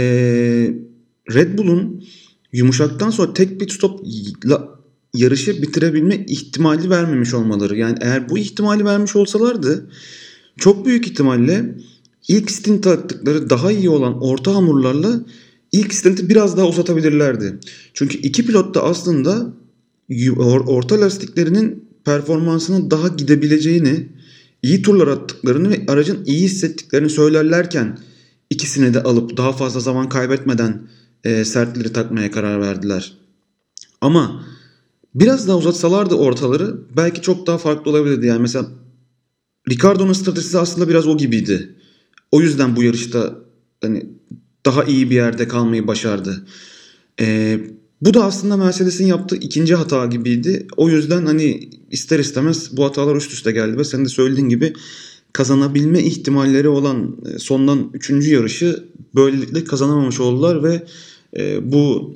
Red 1.34 1.58
Bull'un 1.58 2.04
yumuşaktan 2.52 3.10
sonra 3.10 3.34
tek 3.34 3.60
pit 3.60 3.72
stopla 3.72 4.80
yarışı 5.14 5.62
bitirebilme 5.62 6.26
ihtimali 6.28 6.90
vermemiş 6.90 7.34
olmaları. 7.34 7.78
Yani 7.78 7.98
eğer 8.02 8.30
bu 8.30 8.38
ihtimali 8.38 8.86
vermiş 8.86 9.16
olsalardı 9.16 9.90
çok 10.58 10.86
büyük 10.86 11.08
ihtimalle 11.08 11.76
ilk 12.28 12.52
stint 12.52 12.88
attıkları 12.88 13.50
daha 13.50 13.72
iyi 13.72 13.90
olan 13.90 14.22
orta 14.22 14.56
hamurlarla 14.56 15.20
ilk 15.72 15.94
stinti 15.94 16.30
biraz 16.30 16.58
daha 16.58 16.68
uzatabilirlerdi. 16.68 17.60
Çünkü 17.94 18.18
iki 18.18 18.46
pilot 18.46 18.76
da 18.76 18.84
aslında 18.84 19.54
orta 20.38 21.02
lastiklerinin 21.02 21.90
performansının 22.06 22.92
daha 22.92 23.08
gidebileceğini, 23.08 24.10
iyi 24.64 24.82
turlar 24.82 25.08
attıklarını 25.08 25.70
ve 25.70 25.86
aracın 25.88 26.26
iyi 26.26 26.44
hissettiklerini 26.44 27.10
söylerlerken 27.10 28.00
ikisini 28.50 28.94
de 28.94 29.04
alıp 29.04 29.38
daha 29.38 29.54
fazla 29.54 29.80
zaman 29.80 30.10
kaybetmeden 30.10 30.82
e, 31.24 31.46
sertleri 31.46 31.94
takmaya 31.94 32.32
karar 32.32 32.62
verdiler. 32.62 33.14
Ama 34.02 34.46
Biraz 35.16 35.48
daha 35.48 35.58
uzatsalardı 35.58 36.16
ortaları 36.16 36.78
belki 36.98 37.22
çok 37.22 37.48
daha 37.48 37.58
farklı 37.58 37.92
olabilirdi. 37.92 38.26
Yani 38.26 38.42
mesela 38.42 38.68
Ricardo'nun 39.70 40.14
stratejisi 40.14 40.60
aslında 40.60 40.90
biraz 40.90 41.08
o 41.08 41.18
gibiydi. 41.18 41.76
O 42.32 42.42
yüzden 42.42 42.76
bu 42.76 42.84
yarışta 42.84 43.36
hani 43.82 44.10
daha 44.66 44.84
iyi 44.84 45.10
bir 45.10 45.16
yerde 45.16 45.48
kalmayı 45.48 45.88
başardı. 45.88 46.46
Ee, 47.20 47.60
bu 48.02 48.14
da 48.14 48.26
aslında 48.26 48.58
Mercedes'in 48.58 49.06
yaptığı 49.06 49.36
ikinci 49.36 49.76
hata 49.76 50.06
gibiydi. 50.06 50.68
O 50.78 50.90
yüzden 50.90 51.26
hani 51.26 51.70
ister 51.92 52.20
istemez 52.20 52.78
bu 52.78 52.86
hatalar 52.86 53.16
üst 53.16 53.34
üste 53.34 53.52
geldi 53.52 53.78
ve 53.78 53.84
senin 53.84 54.06
de 54.06 54.10
söylediğin 54.10 54.50
gibi 54.50 54.74
kazanabilme 55.34 56.04
ihtimalleri 56.04 56.68
olan 56.68 57.18
e, 57.26 57.40
sondan 57.40 57.90
üçüncü 57.94 58.34
yarışı 58.34 58.84
böylelikle 59.16 59.64
kazanamamış 59.64 60.20
oldular 60.20 60.64
ve 60.64 60.86
e, 61.38 61.72
bu 61.72 62.16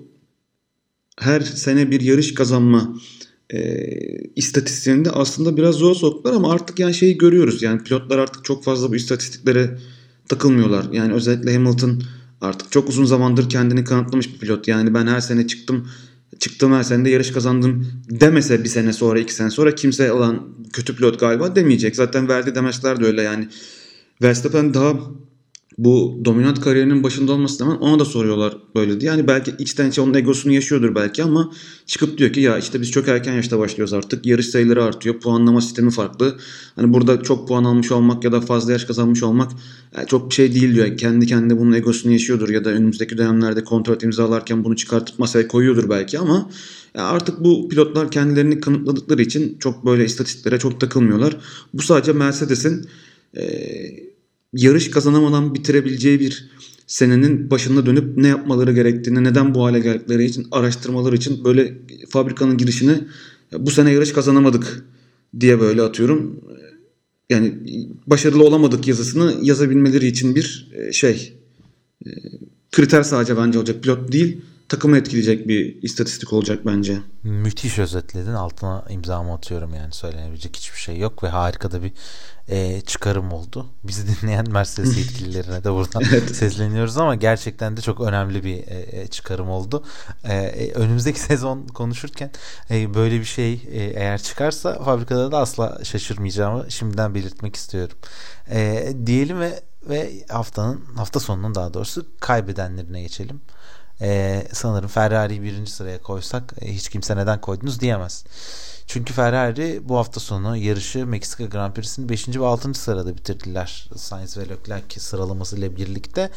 her 1.20 1.42
sene 1.42 1.92
bir 1.92 2.02
yarış 2.02 2.34
kazanma 2.34 3.00
e, 3.50 3.88
istatistiğinde 4.36 5.12
aslında 5.12 5.58
biraz 5.58 5.76
zor 5.76 5.96
soktular 5.96 6.34
ama 6.34 6.52
artık 6.52 6.80
yani 6.80 6.94
şeyi 6.94 7.18
görüyoruz. 7.18 7.62
Yani 7.62 7.84
pilotlar 7.84 8.18
artık 8.18 8.46
çok 8.46 8.64
fazla 8.64 8.92
bu 8.92 8.96
istatistiklere 8.96 9.78
takılmıyorlar. 10.28 10.86
Yani 10.92 11.14
özellikle 11.14 11.54
Hamilton 11.54 12.04
artık 12.44 12.72
çok 12.72 12.90
uzun 12.90 13.06
zamandır 13.06 13.50
kendini 13.50 13.84
kanıtlamış 13.84 14.34
bir 14.34 14.40
pilot. 14.40 14.68
Yani 14.68 14.94
ben 14.94 15.08
her 15.08 15.20
sene 15.20 15.48
çıktım 15.48 15.88
çıktım 16.40 16.74
her 16.74 16.84
sene 16.84 17.06
de 17.06 17.10
yarış 17.10 17.32
kazandım 17.32 17.88
demese 18.10 18.64
bir 18.64 18.70
sene 18.70 18.94
sonra 18.94 19.20
iki 19.20 19.34
sene 19.34 19.50
sonra 19.50 19.76
kimse 19.76 20.12
olan 20.12 20.48
kötü 20.74 20.96
pilot 20.96 21.20
galiba 21.20 21.56
demeyecek. 21.56 21.96
Zaten 21.96 22.28
verdiği 22.28 22.56
demeçler 22.56 23.00
de 23.00 23.06
öyle 23.06 23.22
yani. 23.22 23.48
Verstappen 24.22 24.74
daha 24.74 24.94
bu 25.78 26.22
dominant 26.26 26.62
kariyerinin 26.62 27.04
başında 27.04 27.32
olması 27.32 27.64
hemen 27.64 27.76
ona 27.76 28.00
da 28.00 28.06
soruyorlar 28.06 28.58
böyle 28.76 29.02
diye. 29.02 29.12
Yani 29.12 29.28
belki 29.28 29.54
içten 29.60 29.90
içe 29.90 30.02
onun 30.02 30.14
egosunu 30.14 30.54
yaşıyordur 30.54 30.96
belki 30.96 31.24
ama 31.24 31.52
çıkıp 31.86 32.18
diyor 32.18 32.34
ki 32.34 32.40
ya 32.40 32.58
işte 32.58 32.82
biz 32.82 32.92
çok 32.92 33.08
erken 33.08 33.34
yaşta 33.34 33.60
başlıyoruz 33.60 33.94
artık. 33.94 34.26
Yarış 34.26 34.50
sayıları 34.50 34.84
artıyor. 34.84 35.20
Puanlama 35.20 35.62
sistemi 35.62 35.92
farklı. 35.92 36.38
Hani 36.76 36.94
burada 36.94 37.24
çok 37.24 37.48
puan 37.48 37.64
almış 37.64 37.92
olmak 37.92 38.24
ya 38.24 38.32
da 38.32 38.42
fazla 38.42 38.72
yaş 38.72 38.86
kazanmış 38.86 39.24
olmak 39.24 39.52
yani 39.98 40.08
çok 40.08 40.30
bir 40.30 40.36
şey 40.36 40.56
değil 40.56 40.76
diyor. 40.76 40.98
kendi 40.98 41.26
kendine 41.26 41.60
bunun 41.60 41.74
egosunu 41.74 42.12
yaşıyordur 42.12 42.50
ya 42.50 42.66
da 42.66 42.70
önümüzdeki 42.70 43.18
dönemlerde 43.18 43.64
kontrat 43.64 44.04
imzalarken 44.04 44.64
bunu 44.64 44.76
çıkartıp 44.76 45.20
masaya 45.20 45.48
koyuyordur 45.48 45.90
belki 45.90 46.20
ama 46.20 46.50
artık 46.96 47.44
bu 47.44 47.70
pilotlar 47.70 48.12
kendilerini 48.12 48.60
kanıtladıkları 48.60 49.22
için 49.22 49.58
çok 49.60 49.86
böyle 49.86 50.06
istatistiklere 50.06 50.60
çok 50.60 50.80
takılmıyorlar. 50.80 51.38
Bu 51.74 51.82
sadece 51.82 52.14
Mercedes'in 52.14 52.88
ee, 53.38 54.13
yarış 54.54 54.92
kazanamadan 54.92 55.56
bitirebileceği 55.56 56.20
bir 56.20 56.50
senenin 56.88 57.52
başında 57.52 57.86
dönüp 57.86 58.18
ne 58.18 58.28
yapmaları 58.28 58.74
gerektiğini, 58.74 59.24
neden 59.24 59.56
bu 59.56 59.64
hale 59.66 59.80
geldikleri 59.80 60.26
için 60.26 60.48
araştırmaları 60.52 61.16
için 61.16 61.44
böyle 61.44 61.78
fabrikanın 62.10 62.58
girişini 62.58 63.02
bu 63.58 63.72
sene 63.72 63.92
yarış 63.92 64.12
kazanamadık 64.12 64.86
diye 65.40 65.60
böyle 65.60 65.82
atıyorum. 65.82 66.40
Yani 67.30 67.54
başarılı 68.08 68.44
olamadık 68.44 68.88
yazısını 68.88 69.34
yazabilmeleri 69.42 70.08
için 70.08 70.36
bir 70.36 70.72
e, 70.74 70.92
şey 70.92 71.34
e, 72.06 72.10
kriter 72.72 73.04
sadece 73.04 73.38
bence 73.38 73.60
olacak. 73.60 73.84
Pilot 73.84 74.12
değil 74.12 74.38
takımı 74.74 74.98
etkileyecek 74.98 75.48
bir 75.48 75.82
istatistik 75.82 76.34
olacak 76.34 76.66
bence. 76.66 76.98
Müthiş 77.24 77.80
özetledin. 77.80 78.34
Altına 78.34 78.86
imzamı 78.90 79.34
atıyorum 79.34 79.74
yani 79.74 79.94
söylenebilecek 79.94 80.56
hiçbir 80.58 80.80
şey 80.80 80.98
yok 80.98 81.24
ve 81.24 81.28
harika 81.28 81.72
da 81.72 81.84
bir 81.84 81.92
e, 82.48 82.82
çıkarım 82.82 83.32
oldu. 83.32 83.66
Bizi 83.84 84.04
dinleyen 84.22 84.52
Mercedes 84.52 84.98
yetkililerine 84.98 85.64
de 85.64 85.74
buradan 85.74 86.04
evet. 86.12 86.36
sesleniyoruz 86.36 86.98
ama 86.98 87.16
gerçekten 87.16 87.78
de 87.78 87.82
çok 87.82 88.02
önemli 88.02 88.44
bir 88.44 88.58
e, 88.58 89.02
e 89.02 89.08
çıkarım 89.08 89.50
oldu. 89.50 89.84
E, 90.24 90.34
e, 90.36 90.72
önümüzdeki 90.72 91.20
sezon 91.30 91.68
konuşurken 91.68 92.32
e, 92.72 92.94
böyle 92.94 93.20
bir 93.20 93.26
şey 93.26 93.54
e, 93.54 93.84
eğer 93.84 94.22
çıkarsa 94.22 94.84
fabrikada 94.84 95.32
da 95.32 95.38
asla 95.38 95.80
şaşırmayacağımı 95.84 96.72
şimdiden 96.72 97.16
belirtmek 97.16 97.56
istiyorum. 97.56 97.98
E, 98.50 98.94
diyelim 99.06 99.40
ve 99.40 99.64
ve 99.90 100.26
haftanın 100.30 100.86
hafta 100.96 101.20
sonunun 101.20 101.56
daha 101.56 101.74
doğrusu 101.74 102.06
kaybedenlerine 102.20 103.02
geçelim. 103.02 103.42
Ee, 104.02 104.48
sanırım 104.54 104.90
Ferrari'yi 104.90 105.42
birinci 105.44 105.72
sıraya 105.72 106.02
koysak 106.02 106.54
e, 106.62 106.74
hiç 106.74 106.90
kimse 106.90 107.18
neden 107.18 107.42
koydunuz 107.42 107.80
diyemez. 107.80 108.26
Çünkü 108.88 109.14
Ferrari 109.14 109.82
bu 109.84 109.98
hafta 109.98 110.20
sonu 110.20 110.58
yarışı 110.58 111.06
Meksika 111.08 111.46
Grand 111.46 111.74
Prix'sini 111.74 112.10
5. 112.10 112.28
ve 112.28 112.46
6. 112.46 112.74
sırada 112.74 113.16
bitirdiler. 113.16 113.90
Sainz 113.96 114.38
ve 114.38 114.50
Leclerc 114.50 115.00
sıralaması 115.00 115.58
ile 115.58 115.76
birlikte. 115.76 116.30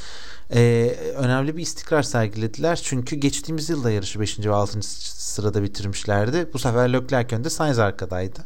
Ee, 0.55 0.97
önemli 1.17 1.57
bir 1.57 1.63
istikrar 1.63 2.03
sergilediler. 2.03 2.81
Çünkü 2.83 3.17
geçtiğimiz 3.17 3.69
yılda 3.69 3.91
yarışı 3.91 4.21
5. 4.21 4.39
ve 4.39 4.55
6. 4.55 4.83
sırada 4.83 5.63
bitirmişlerdi. 5.63 6.49
Bu 6.53 6.59
sefer 6.59 6.93
Leclerc 6.93 7.37
önde 7.37 7.51
Sainz 7.51 7.79
arkadaydı. 7.79 8.41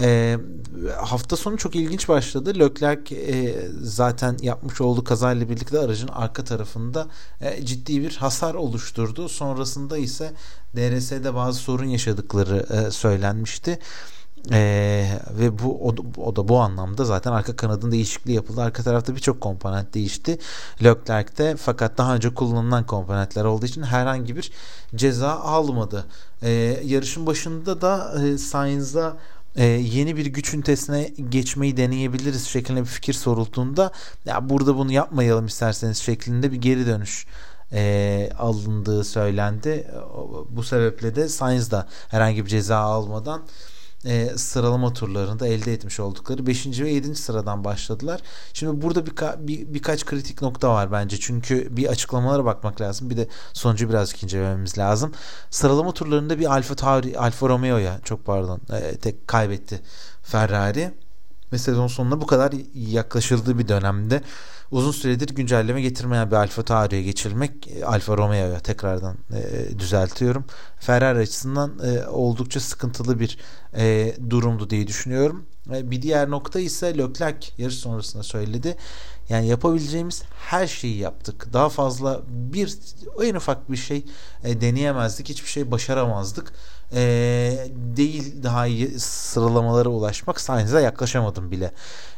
E, 0.00 0.38
hafta 1.00 1.36
sonu 1.36 1.56
çok 1.56 1.74
ilginç 1.74 2.08
başladı. 2.08 2.58
Leclerc 2.58 3.16
e, 3.16 3.54
zaten 3.82 4.36
yapmış 4.42 4.80
olduğu 4.80 5.04
kazayla 5.04 5.48
birlikte 5.48 5.78
aracın 5.78 6.08
arka 6.08 6.44
tarafında 6.44 7.06
e, 7.40 7.64
ciddi 7.64 8.02
bir 8.02 8.16
hasar 8.16 8.54
oluşturdu. 8.54 9.28
Sonrasında 9.28 9.98
ise 9.98 10.32
DRS'de 10.76 11.34
bazı 11.34 11.58
sorun 11.58 11.86
yaşadıkları 11.86 12.66
e, 12.70 12.90
söylenmişti. 12.90 13.78
Ee, 14.52 15.20
ve 15.38 15.58
bu 15.58 15.88
o, 15.88 15.94
o 16.16 16.36
da 16.36 16.48
bu 16.48 16.58
anlamda 16.58 17.04
zaten 17.04 17.32
arka 17.32 17.56
kanadın 17.56 17.90
değişikliği 17.90 18.32
yapıldı. 18.32 18.62
Arka 18.62 18.82
tarafta 18.82 19.14
birçok 19.14 19.40
komponent 19.40 19.94
değişti. 19.94 20.38
Leclerc'te 20.84 21.56
fakat 21.56 21.98
daha 21.98 22.14
önce 22.14 22.34
kullanılan 22.34 22.86
komponentler 22.86 23.44
olduğu 23.44 23.66
için 23.66 23.82
herhangi 23.82 24.36
bir 24.36 24.52
ceza 24.94 25.30
almadı. 25.30 26.06
Ee, 26.42 26.80
yarışın 26.84 27.26
başında 27.26 27.80
da 27.80 28.14
e, 28.22 28.38
Sainz'a 28.38 29.16
e, 29.56 29.64
yeni 29.64 30.16
bir 30.16 30.26
güç 30.26 30.54
ünitesine 30.54 31.12
geçmeyi 31.28 31.76
deneyebiliriz 31.76 32.46
şeklinde 32.46 32.80
bir 32.80 32.86
fikir 32.86 33.12
sorulduğunda 33.12 33.92
ya 34.24 34.48
burada 34.48 34.76
bunu 34.76 34.92
yapmayalım 34.92 35.46
isterseniz 35.46 35.98
şeklinde 35.98 36.52
bir 36.52 36.56
geri 36.56 36.86
dönüş 36.86 37.26
e, 37.72 38.30
alındığı 38.38 39.04
söylendi. 39.04 39.90
Bu 40.50 40.62
sebeple 40.62 41.14
de 41.16 41.28
Sainz 41.28 41.70
da 41.70 41.88
herhangi 42.08 42.44
bir 42.44 42.50
ceza 42.50 42.76
almadan 42.76 43.42
e, 44.04 44.28
sıralama 44.36 44.92
turlarında 44.92 45.46
elde 45.46 45.72
etmiş 45.72 46.00
oldukları 46.00 46.46
5. 46.46 46.80
ve 46.80 46.90
7. 46.90 47.14
sıradan 47.14 47.64
başladılar. 47.64 48.20
Şimdi 48.52 48.82
burada 48.82 49.06
birka, 49.06 49.36
bir, 49.38 49.74
birkaç 49.74 50.04
kritik 50.04 50.42
nokta 50.42 50.74
var 50.74 50.92
bence. 50.92 51.20
Çünkü 51.20 51.76
bir 51.76 51.86
açıklamalara 51.86 52.44
bakmak 52.44 52.80
lazım. 52.80 53.10
Bir 53.10 53.16
de 53.16 53.28
sonucu 53.52 53.88
birazcık 53.88 54.22
incelememiz 54.22 54.78
lazım. 54.78 55.12
Sıralama 55.50 55.92
turlarında 55.92 56.38
bir 56.38 56.52
Alfa 56.52 56.74
Tauri, 56.74 57.18
Alfa 57.18 57.48
Romeo'ya 57.48 58.00
çok 58.04 58.26
pardon 58.26 58.60
e, 58.72 58.96
tek 58.96 59.28
kaybetti 59.28 59.80
Ferrari. 60.22 60.94
Ve 61.52 61.58
sezon 61.58 61.86
sonuna 61.86 62.20
bu 62.20 62.26
kadar 62.26 62.52
yaklaşıldığı 62.74 63.58
bir 63.58 63.68
dönemde 63.68 64.22
uzun 64.70 64.90
süredir 64.90 65.28
güncelleme 65.28 65.82
getirmeyen 65.82 66.30
bir 66.30 66.36
Alfa 66.36 66.62
Tauri'ye 66.62 67.02
geçilmek 67.02 67.68
e, 67.68 67.84
Alfa 67.84 68.16
Romeo'ya 68.16 68.60
tekrardan 68.60 69.16
e, 69.34 69.78
düzeltiyorum. 69.78 70.44
Ferrari 70.80 71.18
açısından 71.18 71.78
e, 71.84 72.06
oldukça 72.06 72.60
sıkıntılı 72.60 73.20
bir 73.20 73.38
e, 73.76 74.14
durumdu 74.30 74.70
diye 74.70 74.86
düşünüyorum. 74.86 75.46
E, 75.74 75.90
bir 75.90 76.02
diğer 76.02 76.30
nokta 76.30 76.60
ise 76.60 76.98
Leclerc 76.98 77.48
yarış 77.58 77.74
sonrasında 77.74 78.22
söyledi. 78.22 78.76
Yani 79.28 79.46
yapabileceğimiz 79.46 80.22
her 80.48 80.66
şeyi 80.66 80.96
yaptık. 80.96 81.52
Daha 81.52 81.68
fazla 81.68 82.22
bir 82.28 82.74
en 83.22 83.34
ufak 83.34 83.70
bir 83.70 83.76
şey 83.76 84.04
e, 84.44 84.60
deneyemezdik. 84.60 85.28
Hiçbir 85.28 85.48
şey 85.48 85.70
başaramazdık. 85.70 86.52
E, 86.92 87.00
değil 87.96 88.42
daha 88.42 88.66
iyi 88.66 89.00
sıralamalara 89.00 89.88
ulaşmak. 89.88 90.40
Sainz'e 90.40 90.80
yaklaşamadım 90.80 91.50
bile 91.50 91.72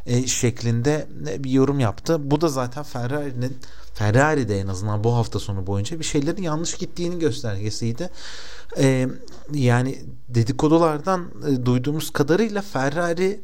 e, 0.06 0.26
şeklinde 0.26 1.06
bir 1.38 1.50
yorum 1.50 1.80
yaptı. 1.80 2.30
Bu 2.30 2.40
da 2.40 2.48
zaten 2.48 2.82
Ferrari'nin 2.82 3.58
Ferrari'de 3.94 4.60
en 4.60 4.66
azından 4.66 5.04
bu 5.04 5.14
hafta 5.14 5.38
sonu 5.38 5.66
boyunca 5.66 5.98
bir 5.98 6.04
şeylerin 6.04 6.42
yanlış 6.42 6.74
gittiğini 6.74 7.18
göstergesiydi. 7.18 8.10
E, 8.78 9.08
yani 9.52 9.98
dedikodulardan 10.28 11.30
e, 11.48 11.66
duyduğumuz 11.66 12.10
kadarıyla 12.10 12.62
Ferrari 12.62 13.40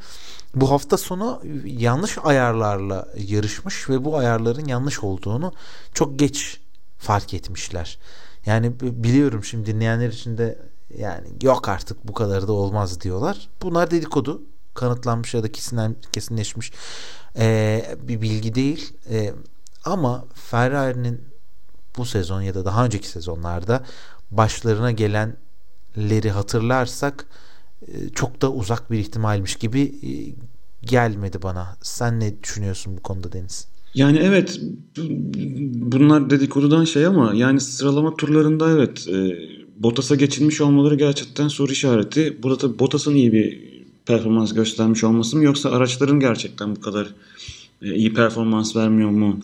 bu 0.55 0.71
hafta 0.71 0.97
sonu 0.97 1.43
yanlış 1.65 2.19
ayarlarla 2.25 3.09
yarışmış 3.17 3.91
ve 3.91 4.05
bu 4.05 4.17
ayarların 4.17 4.65
yanlış 4.65 5.01
olduğunu 5.01 5.53
çok 5.95 6.19
geç 6.19 6.61
fark 6.99 7.35
etmişler. 7.35 7.99
Yani 8.47 8.81
biliyorum 8.81 9.45
şimdi 9.45 9.67
dinleyenler 9.67 10.09
için 10.09 10.39
de 10.39 10.59
yani 10.99 11.29
yok 11.43 11.69
artık 11.69 12.09
bu 12.09 12.13
kadar 12.13 12.49
da 12.49 12.53
olmaz 12.53 13.01
diyorlar. 13.01 13.49
Bunlar 13.63 13.91
dedikodu 13.91 14.43
kanıtlanmış 14.75 15.35
ya 15.35 15.43
da 15.43 15.53
kesinleşmiş 16.13 16.73
e, 17.39 17.97
bir 18.03 18.23
bilgi 18.23 18.55
değil. 18.55 18.93
E, 19.11 19.35
ama 19.85 20.25
Ferrari'nin 20.35 21.21
bu 21.97 22.05
sezon 22.05 22.43
ya 22.43 22.55
da 22.55 22.65
daha 22.65 22.85
önceki 22.85 23.09
sezonlarda 23.09 23.85
başlarına 24.31 24.91
gelenleri 24.91 26.31
hatırlarsak 26.31 27.27
çok 28.15 28.43
da 28.43 28.53
uzak 28.53 28.91
bir 28.91 28.99
ihtimalmiş 28.99 29.57
gibi 29.57 29.81
e, 29.81 30.11
gelmedi 30.87 31.43
bana. 31.43 31.77
Sen 31.83 32.21
ne 32.21 32.43
düşünüyorsun 32.43 32.97
bu 32.97 33.03
konuda 33.03 33.33
Deniz? 33.33 33.69
Yani 33.95 34.19
evet 34.19 34.61
bunlar 35.77 36.31
dedikodudan 36.31 36.85
şey 36.85 37.07
ama 37.07 37.35
yani 37.35 37.61
sıralama 37.61 38.17
turlarında 38.17 38.71
evet 38.71 39.09
e, 39.09 39.37
Bottas'a 39.77 40.15
geçilmiş 40.15 40.61
olmaları 40.61 40.95
gerçekten 40.95 41.49
soru 41.49 41.73
işareti. 41.73 42.39
Burada 42.43 42.59
tabii 42.59 42.79
Bottas'ın 42.79 43.15
iyi 43.15 43.33
bir 43.33 43.75
performans 44.07 44.55
göstermiş 44.55 45.05
olması 45.05 45.37
mı 45.37 45.45
yoksa 45.45 45.71
araçların 45.71 46.21
gerçekten 46.21 46.77
bu 46.77 46.81
kadar 46.81 47.09
e, 47.83 47.95
iyi 47.95 48.15
performans 48.15 48.77
vermiyor 48.77 49.11
mu? 49.11 49.41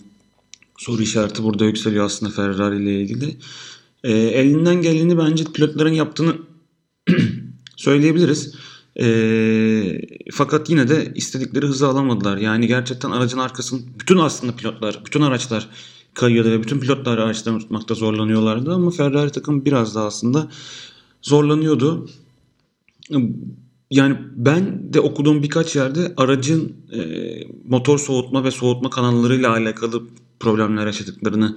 Soru 0.79 1.03
işareti 1.03 1.43
burada 1.43 1.65
yükseliyor 1.65 2.05
aslında 2.05 2.33
Ferrari 2.33 2.83
ile 2.83 3.01
ilgili. 3.01 3.37
E, 4.05 4.13
elinden 4.13 4.83
geleni 4.83 5.19
bence 5.19 5.45
pilotların 5.45 5.93
yaptığını 5.93 6.37
söyleyebiliriz. 7.81 8.55
E, 9.01 9.07
fakat 10.33 10.71
yine 10.71 10.89
de 10.89 11.13
istedikleri 11.15 11.67
hızı 11.67 11.89
alamadılar. 11.89 12.37
Yani 12.37 12.67
gerçekten 12.67 13.11
aracın 13.11 13.39
arkasını 13.39 13.81
bütün 14.01 14.19
aslında 14.19 14.57
pilotlar, 14.57 15.01
bütün 15.07 15.21
araçlar 15.21 15.69
kayıyordu 16.15 16.51
ve 16.51 16.63
bütün 16.63 16.81
pilotlar 16.81 17.19
araçlarını 17.19 17.59
tutmakta 17.59 17.95
zorlanıyorlardı 17.95 18.75
ama 18.75 18.91
Ferrari 18.91 19.31
takım 19.31 19.65
biraz 19.65 19.95
daha 19.95 20.07
aslında 20.07 20.49
zorlanıyordu 21.23 22.09
yani 23.91 24.19
ben 24.37 24.93
de 24.93 25.01
okuduğum 25.01 25.43
birkaç 25.43 25.77
yerde 25.77 26.15
aracın 26.17 26.73
e, 26.93 27.01
motor 27.69 27.99
soğutma 27.99 28.45
ve 28.45 28.51
soğutma 28.51 28.91
kanallarıyla 28.91 29.51
alakalı 29.51 30.03
problemler 30.41 30.87
yaşadıklarını 30.87 31.57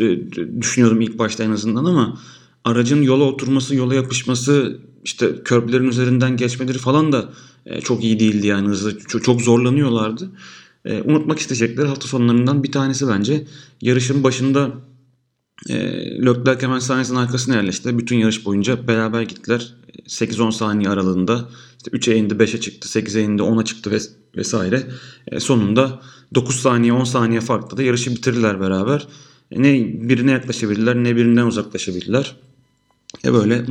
e, 0.00 0.32
düşünüyordum 0.60 1.00
ilk 1.00 1.18
başta 1.18 1.44
en 1.44 1.50
azından 1.50 1.84
ama 1.84 2.18
aracın 2.64 3.02
yola 3.02 3.24
oturması, 3.24 3.74
yola 3.74 3.94
yapışması, 3.94 4.80
işte 5.04 5.42
körblerin 5.44 5.88
üzerinden 5.88 6.36
geçmeleri 6.36 6.78
falan 6.78 7.12
da 7.12 7.32
e, 7.66 7.80
çok 7.80 8.04
iyi 8.04 8.20
değildi 8.20 8.46
yani 8.46 8.68
hızlı 8.68 8.98
çok, 8.98 9.40
zorlanıyorlardı. 9.42 10.30
e, 10.84 11.02
unutmak 11.02 11.38
isteyecekleri 11.38 11.88
hafta 11.88 12.08
sonlarından 12.08 12.62
bir 12.62 12.72
tanesi 12.72 13.08
bence. 13.08 13.44
Yarışın 13.80 14.24
başında 14.24 14.70
e, 15.70 15.74
hemen 16.60 16.78
Sainz'in 16.78 17.16
arkasına 17.16 17.54
yerleşti. 17.54 17.98
Bütün 17.98 18.16
yarış 18.16 18.44
boyunca 18.46 18.88
beraber 18.88 19.22
gittiler. 19.22 19.74
8-10 20.06 20.52
saniye 20.52 20.88
aralığında 20.88 21.48
işte 21.76 21.90
3'e 21.90 22.16
indi 22.16 22.34
5'e 22.34 22.60
çıktı 22.60 22.88
8'e 22.88 23.22
indi 23.22 23.42
10'a 23.42 23.64
çıktı 23.64 23.90
ves- 23.90 24.10
vesaire. 24.36 24.82
E, 25.28 25.40
sonunda 25.40 26.02
9 26.34 26.56
saniye 26.56 26.92
10 26.92 27.04
saniye 27.04 27.40
farklı 27.40 27.76
da 27.76 27.82
yarışı 27.82 28.10
bitirdiler 28.10 28.60
beraber. 28.60 29.06
Ne 29.50 29.74
birine 30.08 30.30
yaklaşabildiler 30.30 30.96
ne 30.96 31.16
birinden 31.16 31.46
uzaklaşabildiler. 31.46 32.36
E 33.24 33.32
böyle 33.32 33.64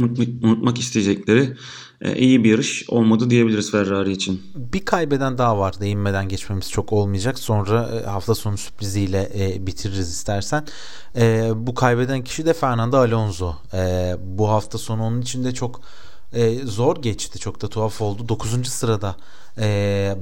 unutmak, 0.44 0.80
isteyecekleri 0.80 1.58
e, 2.02 2.16
iyi 2.16 2.44
bir 2.44 2.50
yarış 2.50 2.90
olmadı 2.90 3.30
diyebiliriz 3.30 3.72
Ferrari 3.72 4.12
için. 4.12 4.42
Bir 4.56 4.86
kaybeden 4.86 5.38
daha 5.38 5.60
var 5.60 5.80
değinmeden 5.80 6.30
geçmemiz 6.30 6.72
çok 6.72 6.94
olmayacak. 6.94 7.40
Sonra 7.40 7.90
e, 7.96 8.06
hafta 8.06 8.36
sonu 8.36 8.58
sürpriziyle 8.58 9.32
e, 9.36 9.68
bitiririz 9.68 10.10
istersen. 10.10 10.66
Bu 11.56 11.76
kaybeden 11.76 12.24
kişi 12.24 12.46
de 12.46 12.54
Fernando 12.54 12.98
Alonso. 12.98 13.56
Bu 14.20 14.50
hafta 14.50 14.78
sonu 14.78 15.04
onun 15.04 15.22
için 15.22 15.44
de 15.44 15.54
çok 15.54 15.82
zor 16.64 17.02
geçti. 17.02 17.40
Çok 17.40 17.62
da 17.62 17.68
tuhaf 17.68 18.02
oldu. 18.02 18.30
9. 18.30 18.68
sırada 18.68 19.16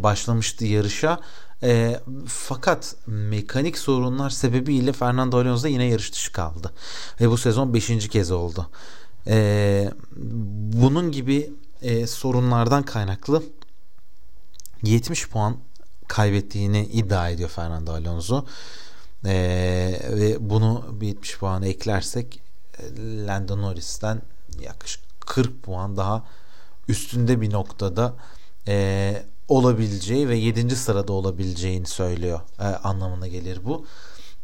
başlamıştı 0.03 0.65
yarışa. 0.65 1.19
E, 1.63 1.99
fakat 2.27 2.95
mekanik 3.08 3.77
sorunlar 3.77 4.29
sebebiyle 4.29 4.93
Fernando 4.93 5.38
Alonso 5.38 5.67
yine 5.67 5.86
yarış 5.86 6.13
dışı 6.13 6.32
kaldı. 6.32 6.71
Ve 7.21 7.29
bu 7.29 7.38
sezon 7.38 7.73
5. 7.73 8.10
kez 8.10 8.32
oldu. 8.32 8.69
E, 9.27 9.89
bunun 10.73 11.12
gibi 11.12 11.53
e, 11.82 12.08
sorunlardan 12.08 12.84
kaynaklı 12.84 13.43
70 14.84 15.29
puan 15.29 15.58
kaybettiğini 16.08 16.86
iddia 16.86 17.29
ediyor 17.29 17.49
Fernando 17.49 17.93
Alonso. 17.93 18.45
E, 19.25 19.34
ve 20.10 20.49
bunu 20.49 20.86
bir 21.01 21.08
70 21.08 21.38
puanı 21.38 21.67
eklersek 21.67 22.41
Lando 22.99 23.62
Norris'ten 23.62 24.21
yaklaşık 24.62 25.01
40 25.19 25.63
puan 25.63 25.97
daha 25.97 26.25
üstünde 26.88 27.41
bir 27.41 27.51
noktada 27.51 28.15
e, 28.67 29.23
olabileceği 29.47 30.29
ve 30.29 30.38
7. 30.38 30.75
sırada 30.75 31.13
olabileceğini 31.13 31.88
söylüyor 31.88 32.39
e, 32.60 32.63
anlamına 32.63 33.27
gelir 33.27 33.60
bu. 33.65 33.86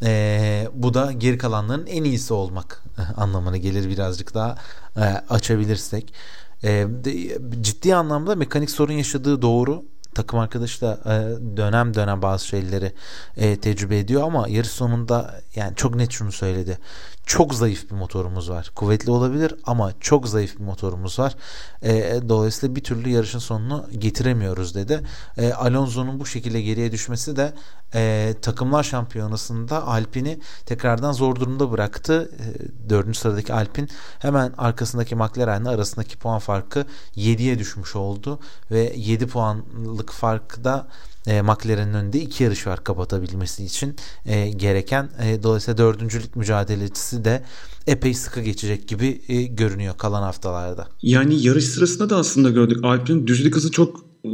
E, 0.03 0.67
bu 0.73 0.93
da 0.93 1.11
geri 1.11 1.37
kalanların 1.37 1.85
en 1.85 2.03
iyisi 2.03 2.33
olmak 2.33 2.83
anlamına 3.17 3.57
gelir 3.57 3.89
birazcık 3.89 4.33
daha 4.33 4.57
e, 4.97 5.01
açabilirsek. 5.29 6.13
E, 6.63 6.69
de, 7.03 7.37
ciddi 7.61 7.95
anlamda 7.95 8.35
mekanik 8.35 8.71
sorun 8.71 8.93
yaşadığı 8.93 9.41
doğru. 9.41 9.85
Takım 10.15 10.39
arkadaşı 10.39 10.81
da 10.81 10.99
e, 11.05 11.13
dönem 11.57 11.93
dönem 11.93 12.21
bazı 12.21 12.47
şeyleri 12.47 12.93
e, 13.37 13.59
tecrübe 13.59 13.99
ediyor 13.99 14.23
ama 14.23 14.47
yarış 14.47 14.71
sonunda 14.71 15.41
yani 15.55 15.75
çok 15.75 15.95
net 15.95 16.11
şunu 16.11 16.31
söyledi 16.31 16.77
çok 17.25 17.53
zayıf 17.53 17.91
bir 17.91 17.95
motorumuz 17.95 18.49
var. 18.49 18.71
Kuvvetli 18.75 19.11
olabilir 19.11 19.55
ama 19.63 19.91
çok 19.99 20.27
zayıf 20.27 20.59
bir 20.59 20.63
motorumuz 20.63 21.19
var. 21.19 21.35
E, 21.81 22.19
dolayısıyla 22.29 22.75
bir 22.75 22.83
türlü 22.83 23.09
yarışın 23.09 23.39
sonunu 23.39 23.85
getiremiyoruz 23.97 24.75
dedi. 24.75 25.01
E, 25.37 25.53
Alonso'nun 25.53 26.19
bu 26.19 26.25
şekilde 26.25 26.61
geriye 26.61 26.91
düşmesi 26.91 27.35
de 27.35 27.53
takımlar 28.41 28.83
şampiyonasında 28.83 29.87
Alpin'i 29.87 30.39
tekrardan 30.65 31.11
zor 31.11 31.35
durumda 31.35 31.71
bıraktı. 31.71 32.31
E, 32.39 32.89
dördüncü 32.89 33.19
sıradaki 33.19 33.53
Alpin 33.53 33.89
hemen 34.19 34.53
arkasındaki 34.57 35.15
McLaren'le 35.15 35.65
arasındaki 35.65 36.17
puan 36.17 36.39
farkı 36.39 36.85
7'ye 37.15 37.59
düşmüş 37.59 37.95
oldu 37.95 38.39
ve 38.71 38.93
7 38.95 39.27
puanlık 39.27 40.04
farkı 40.11 40.63
da 40.63 40.87
e, 41.27 41.41
McLaren'in 41.41 41.93
önünde 41.93 42.21
iki 42.21 42.43
yarış 42.43 42.67
var 42.67 42.83
kapatabilmesi 42.83 43.65
için 43.65 43.95
e, 44.25 44.49
gereken. 44.49 45.09
E, 45.23 45.43
dolayısıyla 45.43 45.77
dördüncülük 45.77 46.35
mücadelesi 46.35 47.25
de 47.25 47.43
epey 47.87 48.13
sıkı 48.13 48.41
geçecek 48.41 48.87
gibi 48.87 49.21
e, 49.27 49.43
görünüyor 49.43 49.97
kalan 49.97 50.21
haftalarda. 50.21 50.87
Yani 51.01 51.43
yarış 51.43 51.65
sırasında 51.65 52.09
da 52.09 52.17
aslında 52.17 52.49
gördük 52.49 52.79
Alp'in 52.83 53.27
düzlük 53.27 53.55
hızı 53.55 53.71
çok 53.71 54.05
ıı, 54.25 54.31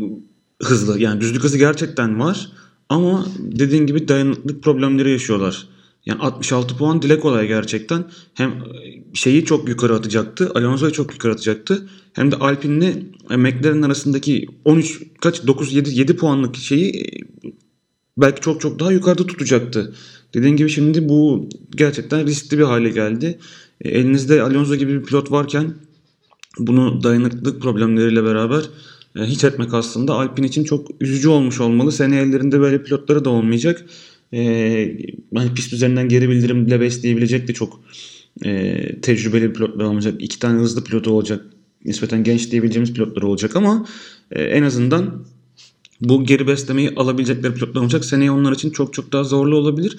hızlı. 0.63 0.99
Yani 0.99 1.21
düzlük 1.21 1.43
hızı 1.43 1.57
gerçekten 1.57 2.19
var 2.19 2.51
ama 2.89 3.25
dediğin 3.39 3.85
gibi 3.85 4.07
dayanıklık 4.07 4.63
problemleri 4.63 5.11
yaşıyorlar. 5.11 5.67
Yani 6.05 6.21
66 6.21 6.77
puan 6.77 7.01
dile 7.01 7.19
kolay 7.19 7.47
gerçekten. 7.47 8.05
Hem 8.33 8.49
e, 8.49 9.15
şeyi 9.15 9.45
çok 9.45 9.69
yukarı 9.69 9.95
atacaktı. 9.95 10.51
Alonso'yu 10.55 10.91
çok 10.91 11.13
yukarı 11.13 11.33
atacaktı. 11.33 11.89
Hem 12.13 12.31
de 12.31 12.35
Alpine'le 12.35 12.93
e, 13.29 13.35
McLaren 13.37 13.81
arasındaki 13.81 14.47
13 14.65 15.01
kaç 15.21 15.47
9 15.47 15.73
7 15.73 15.99
7 15.99 16.15
puanlık 16.15 16.55
şeyi 16.55 16.89
e, 16.89 17.05
belki 18.17 18.41
çok 18.41 18.61
çok 18.61 18.79
daha 18.79 18.91
yukarıda 18.91 19.27
tutacaktı. 19.27 19.95
Dediğim 20.33 20.57
gibi 20.57 20.69
şimdi 20.69 21.09
bu 21.09 21.49
gerçekten 21.71 22.27
riskli 22.27 22.57
bir 22.57 22.63
hale 22.63 22.89
geldi. 22.89 23.39
Elinizde 23.81 24.41
Alonso 24.41 24.75
gibi 24.75 24.99
bir 24.99 25.05
pilot 25.05 25.31
varken 25.31 25.73
bunu 26.59 27.03
dayanıklılık 27.03 27.61
problemleriyle 27.61 28.23
beraber 28.23 28.63
hiç 29.15 29.43
etmek 29.43 29.73
aslında 29.73 30.13
Alpine 30.13 30.47
için 30.47 30.63
çok 30.63 30.87
üzücü 31.01 31.29
olmuş 31.29 31.59
olmalı. 31.59 31.91
Seneye 31.91 32.21
ellerinde 32.21 32.59
böyle 32.59 32.83
pilotları 32.83 33.25
da 33.25 33.29
olmayacak 33.29 33.85
e, 34.33 34.97
hani 35.35 35.53
pist 35.53 35.73
üzerinden 35.73 36.09
geri 36.09 36.29
bildirimle 36.29 36.79
besleyebilecek 36.79 37.47
de 37.47 37.53
çok 37.53 37.79
e, 38.45 39.01
tecrübeli 39.01 39.53
pilotlar 39.53 39.85
olacak. 39.85 40.15
İki 40.19 40.39
tane 40.39 40.59
hızlı 40.59 40.83
pilotu 40.83 41.11
olacak. 41.11 41.45
Nispeten 41.85 42.23
genç 42.23 42.51
diyebileceğimiz 42.51 42.93
pilotlar 42.93 43.21
olacak 43.21 43.55
ama 43.55 43.85
e, 44.31 44.43
en 44.43 44.63
azından 44.63 45.25
bu 46.01 46.23
geri 46.23 46.47
beslemeyi 46.47 46.93
alabilecekleri 46.95 47.53
pilotlar 47.53 47.81
olacak. 47.81 48.05
Seneye 48.05 48.31
onlar 48.31 48.51
için 48.51 48.69
çok 48.69 48.93
çok 48.93 49.13
daha 49.13 49.23
zorlu 49.23 49.55
olabilir. 49.57 49.97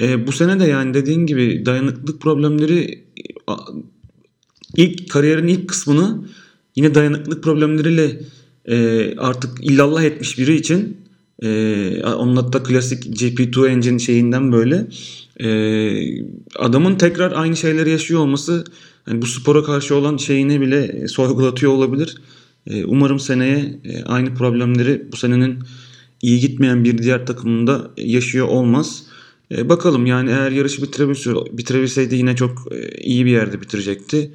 E, 0.00 0.26
bu 0.26 0.32
sene 0.32 0.60
de 0.60 0.64
yani 0.64 0.94
dediğin 0.94 1.26
gibi 1.26 1.66
dayanıklılık 1.66 2.20
problemleri 2.20 3.04
ilk 4.76 5.10
kariyerin 5.10 5.48
ilk 5.48 5.68
kısmını 5.68 6.28
yine 6.76 6.94
dayanıklılık 6.94 7.42
problemleriyle 7.42 8.20
e, 8.64 9.16
artık 9.16 9.64
illallah 9.64 10.02
etmiş 10.02 10.38
biri 10.38 10.54
için 10.54 11.08
ee, 11.42 12.02
onun 12.04 12.36
hatta 12.36 12.62
klasik 12.62 13.04
GP2 13.04 13.68
engine 13.68 13.98
şeyinden 13.98 14.52
böyle 14.52 14.86
ee, 15.40 16.24
adamın 16.56 16.94
tekrar 16.94 17.32
aynı 17.32 17.56
şeyleri 17.56 17.90
yaşıyor 17.90 18.20
olması 18.20 18.64
bu 19.12 19.26
spora 19.26 19.62
karşı 19.62 19.94
olan 19.94 20.16
şeyini 20.16 20.60
bile 20.60 21.08
sorgulatıyor 21.08 21.72
olabilir. 21.72 22.16
Ee, 22.66 22.84
umarım 22.84 23.18
seneye 23.18 23.80
e, 23.84 24.02
aynı 24.02 24.34
problemleri 24.34 25.06
bu 25.12 25.16
senenin 25.16 25.58
iyi 26.22 26.40
gitmeyen 26.40 26.84
bir 26.84 26.98
diğer 26.98 27.26
takımında 27.26 27.90
yaşıyor 27.96 28.48
olmaz. 28.48 29.02
Bakalım 29.50 30.06
yani 30.06 30.30
eğer 30.30 30.50
yarışı 30.50 30.82
bitirebilse, 30.82 31.30
bitirebilseydi 31.52 32.16
yine 32.16 32.36
çok 32.36 32.72
e, 32.72 33.00
iyi 33.00 33.24
bir 33.24 33.30
yerde 33.30 33.60
bitirecekti. 33.60 34.30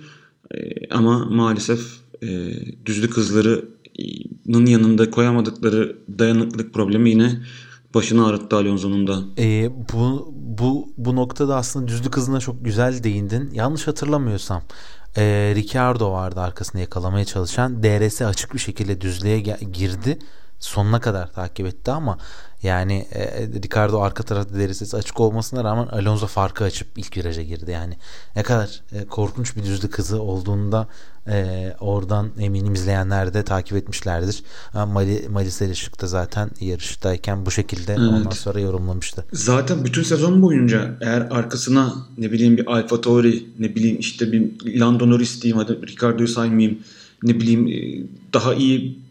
E, 0.55 0.87
ama 0.89 1.25
maalesef 1.25 1.79
e, 2.23 2.53
düzlük 2.85 3.17
hızları 3.17 3.65
yanında 4.45 5.09
koyamadıkları 5.09 5.95
dayanıklık 6.19 6.73
problemi 6.73 7.09
yine 7.09 7.41
başını 7.93 8.27
ağrıttı 8.27 8.55
Alonso'nun 8.55 9.07
da. 9.07 9.19
E, 9.37 9.71
bu, 9.93 10.33
bu, 10.35 10.93
bu 10.97 11.15
noktada 11.15 11.55
aslında 11.55 11.87
düzlük 11.87 12.17
hızına 12.17 12.39
çok 12.39 12.65
güzel 12.65 13.03
değindin. 13.03 13.49
Yanlış 13.53 13.87
hatırlamıyorsam 13.87 14.61
e, 15.17 15.53
Ricardo 15.55 16.11
vardı 16.11 16.39
arkasını 16.39 16.81
yakalamaya 16.81 17.25
çalışan. 17.25 17.83
DRS 17.83 18.21
açık 18.21 18.53
bir 18.53 18.59
şekilde 18.59 19.01
düzlüğe 19.01 19.39
girdi. 19.71 20.19
Sonuna 20.63 20.99
kadar 20.99 21.31
takip 21.33 21.67
etti 21.67 21.91
ama 21.91 22.17
yani 22.63 23.07
e, 23.11 23.47
Ricardo 23.63 24.01
arka 24.01 24.23
tarafta 24.23 24.59
derisesi 24.59 24.97
açık 24.97 25.19
olmasına 25.19 25.63
rağmen 25.63 25.87
Alonso 25.87 26.27
farkı 26.27 26.63
açıp 26.63 26.87
ilk 26.97 27.17
viraja 27.17 27.41
girdi. 27.41 27.71
Yani 27.71 27.97
ne 28.35 28.43
kadar 28.43 28.81
e, 28.91 29.05
korkunç 29.05 29.55
bir 29.55 29.63
düzlük 29.63 29.97
hızı 29.97 30.21
olduğunda 30.21 30.87
e, 31.27 31.75
oradan 31.79 32.29
eminim 32.39 32.73
izleyenler 32.73 33.33
de 33.33 33.43
takip 33.43 33.77
etmişlerdir. 33.77 34.43
Mali, 34.73 35.25
Mali 35.29 35.51
Selişik 35.51 36.01
de 36.01 36.07
zaten 36.07 36.49
yarıştayken 36.59 37.45
bu 37.45 37.51
şekilde 37.51 37.91
evet. 37.93 38.09
ondan 38.09 38.29
sonra 38.29 38.59
yorumlamıştı. 38.59 39.25
Zaten 39.33 39.85
bütün 39.85 40.03
sezon 40.03 40.41
boyunca 40.41 40.97
eğer 41.01 41.21
arkasına 41.21 41.93
ne 42.17 42.31
bileyim 42.31 42.57
bir 42.57 42.67
Alfa 42.67 43.01
Tauri 43.01 43.45
ne 43.59 43.75
bileyim 43.75 43.99
işte 43.99 44.31
bir 44.31 44.51
Lando 44.79 45.09
Norris 45.09 45.41
diyeyim 45.41 45.57
hadi 45.57 45.87
Ricardo'yu 45.87 46.27
saymayayım 46.27 46.79
ne 47.23 47.39
bileyim 47.39 47.67
e, 47.67 48.07
daha 48.33 48.53
iyi 48.53 49.03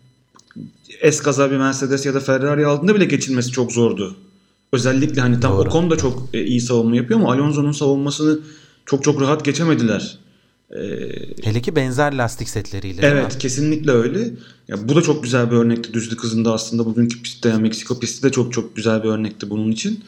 eskaza 1.00 1.50
bir 1.50 1.56
Mercedes 1.56 2.06
ya 2.06 2.14
da 2.14 2.20
Ferrari 2.20 2.66
aldığında 2.66 2.94
bile 2.94 3.04
geçilmesi 3.04 3.50
çok 3.50 3.72
zordu. 3.72 4.16
Özellikle 4.72 5.20
hani 5.20 5.40
tam 5.40 5.52
Doğru. 5.52 5.68
Ocon 5.68 5.90
da 5.90 5.96
çok 5.96 6.28
e, 6.32 6.44
iyi 6.44 6.60
savunma 6.60 6.96
yapıyor 6.96 7.20
ama 7.20 7.32
Alonso'nun 7.32 7.72
savunmasını 7.72 8.38
çok 8.86 9.04
çok 9.04 9.20
rahat 9.20 9.44
geçemediler. 9.44 10.18
Ee, 10.70 10.78
Hele 11.42 11.62
ki 11.62 11.76
benzer 11.76 12.12
lastik 12.12 12.48
setleriyle. 12.48 13.00
Evet 13.06 13.38
kesinlikle 13.38 13.90
öyle. 13.90 14.30
Ya, 14.68 14.88
bu 14.88 14.96
da 14.96 15.02
çok 15.02 15.22
güzel 15.22 15.50
bir 15.50 15.56
örnekti 15.56 15.94
düzlük 15.94 16.24
hızında 16.24 16.52
aslında 16.52 16.86
bugünkü 16.86 17.22
pistte 17.22 17.48
yani 17.48 17.62
Meksiko 17.62 18.00
pisti 18.00 18.22
de 18.22 18.32
çok 18.32 18.52
çok 18.52 18.76
güzel 18.76 19.02
bir 19.02 19.08
örnekti 19.08 19.50
bunun 19.50 19.70
için. 19.70 20.04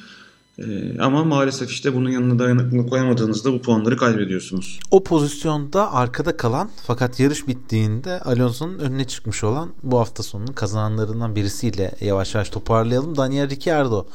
Ee, 0.58 0.98
ama 1.00 1.24
maalesef 1.24 1.70
işte 1.70 1.94
bunun 1.94 2.10
yanına 2.10 2.38
dayanıklılık 2.38 2.90
koyamadığınızda 2.90 3.52
bu 3.52 3.62
puanları 3.62 3.96
kaybediyorsunuz. 3.96 4.80
O 4.90 5.04
pozisyonda 5.04 5.92
arkada 5.92 6.36
kalan 6.36 6.70
fakat 6.86 7.20
yarış 7.20 7.48
bittiğinde 7.48 8.20
Alonso'nun 8.20 8.78
önüne 8.78 9.04
çıkmış 9.04 9.44
olan 9.44 9.72
bu 9.82 9.98
hafta 9.98 10.22
sonunun 10.22 10.52
kazananlarından 10.52 11.36
birisiyle 11.36 11.94
yavaş 12.00 12.34
yavaş 12.34 12.50
toparlayalım. 12.50 13.16
Daniel 13.16 13.50
Ricciardo 13.50 14.06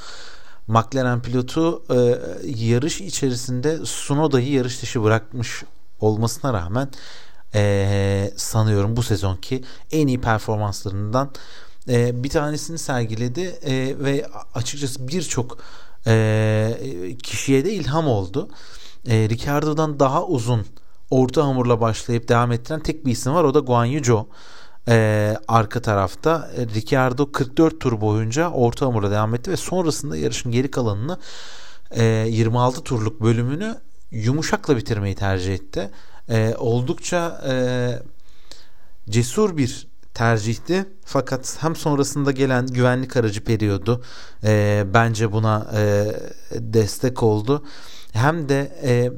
McLaren 0.68 1.22
pilotu 1.22 1.84
e, 1.90 2.20
yarış 2.46 3.02
içerisinde 3.02 3.86
Sunoda'yı 3.86 4.52
yarış 4.52 4.82
dışı 4.82 5.04
bırakmış 5.04 5.64
olmasına 6.00 6.54
rağmen 6.54 6.90
e, 7.56 8.32
sanıyorum 8.36 8.96
bu 8.96 9.04
sezonki 9.04 9.64
en 9.92 10.08
iyi 10.08 10.22
performanslarından 10.22 11.32
e, 11.90 12.24
bir 12.24 12.30
tanesini 12.30 12.78
sergiledi 12.78 13.42
e, 13.42 13.96
ve 14.00 14.26
açıkçası 14.56 15.08
birçok 15.08 15.58
e, 16.10 17.18
kişiye 17.24 17.66
de 17.66 17.74
ilham 17.74 18.08
oldu. 18.08 18.50
E, 19.08 19.30
Ricardo'dan 19.30 20.00
daha 20.00 20.26
uzun 20.26 20.66
orta 21.10 21.44
hamurla 21.44 21.82
başlayıp 21.82 22.28
devam 22.28 22.52
ettiren 22.52 22.80
tek 22.80 23.06
bir 23.06 23.12
isim 23.12 23.34
var 23.34 23.44
o 23.44 23.54
da 23.54 23.60
Guan 23.60 23.86
Yu 23.86 24.04
Zhou. 24.04 24.28
Ee, 24.88 25.38
arka 25.48 25.82
tarafta 25.82 26.52
e, 26.58 26.66
Ricciardo 26.66 27.32
44 27.32 27.80
tur 27.80 28.02
boyunca 28.02 28.50
orta 28.50 28.86
hamurla 28.86 29.12
devam 29.12 29.36
etti 29.36 29.52
ve 29.52 29.58
sonrasında 29.58 30.18
yarışın 30.18 30.52
geri 30.52 30.72
kalanını 30.72 31.18
e, 31.92 32.04
26 32.04 32.82
turluk 32.84 33.22
bölümünü 33.22 33.76
yumuşakla 34.12 34.78
bitirmeyi 34.78 35.16
tercih 35.16 35.54
etti. 35.54 35.92
E, 36.30 36.56
oldukça 36.58 37.42
e, 37.50 37.54
cesur 39.10 39.58
bir 39.58 39.88
tercihti. 40.20 40.86
Fakat 41.06 41.58
hem 41.60 41.76
sonrasında 41.76 42.32
gelen 42.32 42.68
güvenlik 42.68 43.18
aracı 43.18 43.44
periyodu 43.44 44.04
e, 44.44 44.84
bence 44.94 45.32
buna 45.32 45.68
e, 45.74 46.08
destek 46.52 47.24
oldu. 47.24 47.66
Hem 48.14 48.50
de 48.50 48.72
e, 48.84 49.12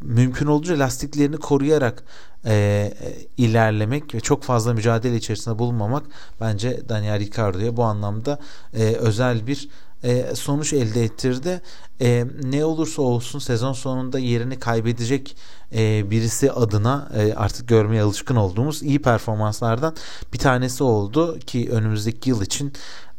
mümkün 0.00 0.46
olduğunca 0.46 0.78
lastiklerini 0.78 1.36
koruyarak 1.36 2.04
e, 2.46 2.94
ilerlemek 3.36 4.14
ve 4.14 4.20
çok 4.20 4.42
fazla 4.42 4.74
mücadele 4.74 5.16
içerisinde 5.16 5.58
bulunmamak 5.58 6.06
bence 6.40 6.88
Daniel 6.88 7.18
Ricciardo'ya 7.18 7.76
bu 7.76 7.84
anlamda 7.84 8.38
e, 8.74 8.82
özel 8.84 9.46
bir 9.46 9.68
e, 10.04 10.34
sonuç 10.34 10.72
elde 10.72 11.04
ettirdi. 11.04 11.60
E, 12.00 12.24
ne 12.42 12.64
olursa 12.64 13.02
olsun 13.02 13.38
sezon 13.38 13.72
sonunda 13.72 14.18
yerini 14.18 14.58
kaybedecek 14.58 15.36
e, 15.74 16.10
birisi 16.10 16.52
adına 16.52 17.08
e, 17.16 17.34
artık 17.34 17.68
görmeye 17.68 18.02
alışkın 18.02 18.36
olduğumuz 18.36 18.82
iyi 18.82 19.02
performanslardan 19.02 19.96
bir 20.32 20.38
tanesi 20.38 20.84
oldu 20.84 21.38
ki 21.38 21.68
önümüzdeki 21.70 22.30
yıl 22.30 22.42
için 22.42 22.72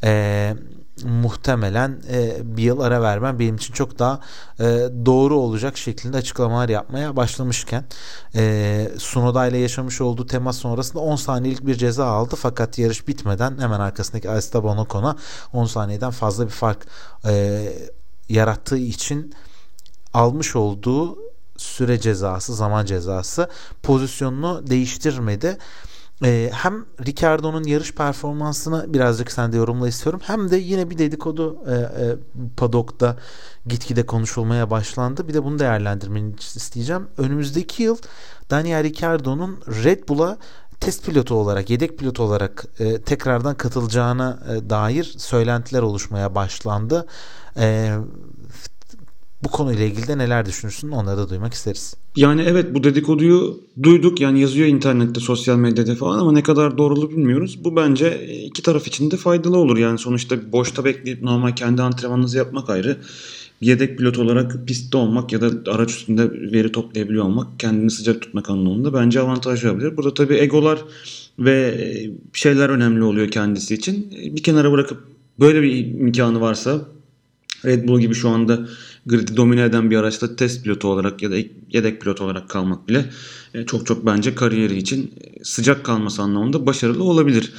e, 0.03 0.53
muhtemelen 1.03 2.01
e, 2.11 2.37
bir 2.57 2.63
yıl 2.63 2.79
ara 2.79 3.01
vermem 3.01 3.39
benim 3.39 3.55
için 3.55 3.73
çok 3.73 3.99
daha 3.99 4.19
e, 4.59 4.63
doğru 5.05 5.35
olacak 5.35 5.77
şeklinde 5.77 6.17
açıklamalar 6.17 6.69
yapmaya 6.69 7.15
başlamışken 7.15 7.85
e, 8.35 8.91
Sunoda 8.97 9.47
ile 9.47 9.57
yaşamış 9.57 10.01
olduğu 10.01 10.27
temas 10.27 10.57
sonrasında 10.57 10.99
10 10.99 11.15
saniyelik 11.15 11.65
bir 11.65 11.75
ceza 11.75 12.05
aldı 12.05 12.35
fakat 12.35 12.79
yarış 12.79 13.07
bitmeden 13.07 13.57
hemen 13.59 13.79
arkasındaki 13.79 14.27
Esteban 14.27 14.77
Ocon'a 14.77 15.15
10 15.53 15.65
saniyeden 15.65 16.11
fazla 16.11 16.45
bir 16.45 16.51
fark 16.51 16.87
e, 17.25 17.63
yarattığı 18.29 18.77
için 18.77 19.33
almış 20.13 20.55
olduğu 20.55 21.17
süre 21.57 21.99
cezası, 21.99 22.55
zaman 22.55 22.85
cezası 22.85 23.49
pozisyonunu 23.83 24.67
değiştirmedi. 24.67 25.57
Ee, 26.23 26.49
hem 26.53 26.85
Ricardo'nun 27.05 27.63
yarış 27.63 27.93
performansını 27.93 28.93
birazcık 28.93 29.31
sen 29.31 29.51
de 29.51 29.57
yorumla 29.57 29.87
istiyorum. 29.87 30.21
Hem 30.23 30.51
de 30.51 30.57
yine 30.57 30.89
bir 30.89 30.97
dedikodu 30.97 31.57
e, 31.67 31.73
e, 31.73 32.15
padokta 32.57 33.17
gitgide 33.65 34.05
konuşulmaya 34.05 34.69
başlandı. 34.69 35.27
Bir 35.27 35.33
de 35.33 35.43
bunu 35.43 35.59
değerlendirmeni 35.59 36.33
isteyeceğim. 36.55 37.07
Önümüzdeki 37.17 37.83
yıl 37.83 37.97
Daniel 38.49 38.83
Ricardo'nun 38.83 39.59
Red 39.83 40.09
Bull'a 40.09 40.37
test 40.79 41.05
pilotu 41.05 41.35
olarak, 41.35 41.69
yedek 41.69 41.99
pilot 41.99 42.19
olarak 42.19 42.65
e, 42.79 43.01
tekrardan 43.01 43.55
katılacağına 43.55 44.39
e, 44.49 44.69
dair 44.69 45.15
söylentiler 45.17 45.81
oluşmaya 45.81 46.35
başlandı. 46.35 47.07
E, 47.57 47.95
bu 49.45 49.49
konuyla 49.49 49.85
ilgili 49.85 50.07
de 50.07 50.17
neler 50.17 50.45
düşünürsün 50.45 50.91
onları 50.91 51.17
da 51.17 51.29
duymak 51.29 51.53
isteriz. 51.53 51.95
Yani 52.15 52.43
evet 52.47 52.75
bu 52.75 52.83
dedikoduyu 52.83 53.59
duyduk 53.83 54.21
yani 54.21 54.39
yazıyor 54.41 54.67
internette 54.67 55.19
sosyal 55.19 55.57
medyada 55.57 55.95
falan 55.95 56.19
ama 56.19 56.31
ne 56.31 56.43
kadar 56.43 56.77
doğruluğu 56.77 57.11
bilmiyoruz. 57.11 57.63
Bu 57.63 57.75
bence 57.75 58.27
iki 58.45 58.63
taraf 58.63 58.87
için 58.87 59.11
de 59.11 59.17
faydalı 59.17 59.57
olur. 59.57 59.77
Yani 59.77 59.99
sonuçta 59.99 60.51
boşta 60.51 60.85
bekleyip 60.85 61.21
normal 61.21 61.51
kendi 61.51 61.81
antrenmanınızı 61.81 62.37
yapmak 62.37 62.69
ayrı. 62.69 62.97
Yedek 63.61 63.97
pilot 63.97 64.17
olarak 64.17 64.67
pistte 64.67 64.97
olmak 64.97 65.33
ya 65.33 65.41
da 65.41 65.71
araç 65.71 65.89
üstünde 65.91 66.31
veri 66.31 66.71
toplayabiliyor 66.71 67.23
olmak 67.23 67.59
kendini 67.59 67.91
sıcak 67.91 68.21
tutmak 68.21 68.49
anlamında 68.49 68.93
bence 68.93 69.19
avantaj 69.19 69.65
olabilir. 69.65 69.97
Burada 69.97 70.13
tabii 70.13 70.35
egolar 70.35 70.79
ve 71.39 71.87
şeyler 72.33 72.69
önemli 72.69 73.03
oluyor 73.03 73.31
kendisi 73.31 73.73
için. 73.75 74.11
Bir 74.11 74.43
kenara 74.43 74.71
bırakıp 74.71 74.97
böyle 75.39 75.61
bir 75.61 75.85
imkanı 75.85 76.41
varsa 76.41 76.81
Red 77.65 77.87
Bull 77.87 77.99
gibi 77.99 78.13
şu 78.13 78.29
anda 78.29 78.67
grid'i 79.05 79.37
domine 79.37 79.63
eden 79.63 79.91
bir 79.91 79.97
araçta 79.97 80.35
test 80.35 80.63
pilotu 80.63 80.87
olarak 80.87 81.21
ya 81.21 81.31
da 81.31 81.35
yedek 81.69 82.01
pilot 82.01 82.21
olarak 82.21 82.49
kalmak 82.49 82.87
bile 82.87 83.05
e, 83.53 83.65
çok 83.65 83.85
çok 83.85 84.05
bence 84.05 84.35
kariyeri 84.35 84.77
için 84.77 85.13
e, 85.21 85.43
sıcak 85.43 85.85
kalması 85.85 86.21
anlamında 86.21 86.65
başarılı 86.65 87.03
olabilir. 87.03 87.53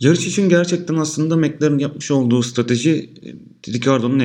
Yarış 0.00 0.26
için 0.26 0.48
gerçekten 0.48 0.94
aslında 0.94 1.36
McLaren 1.36 1.78
yapmış 1.78 2.10
olduğu 2.10 2.42
strateji 2.42 3.10
e, 3.22 3.72
Ricardo'nun 3.72 4.22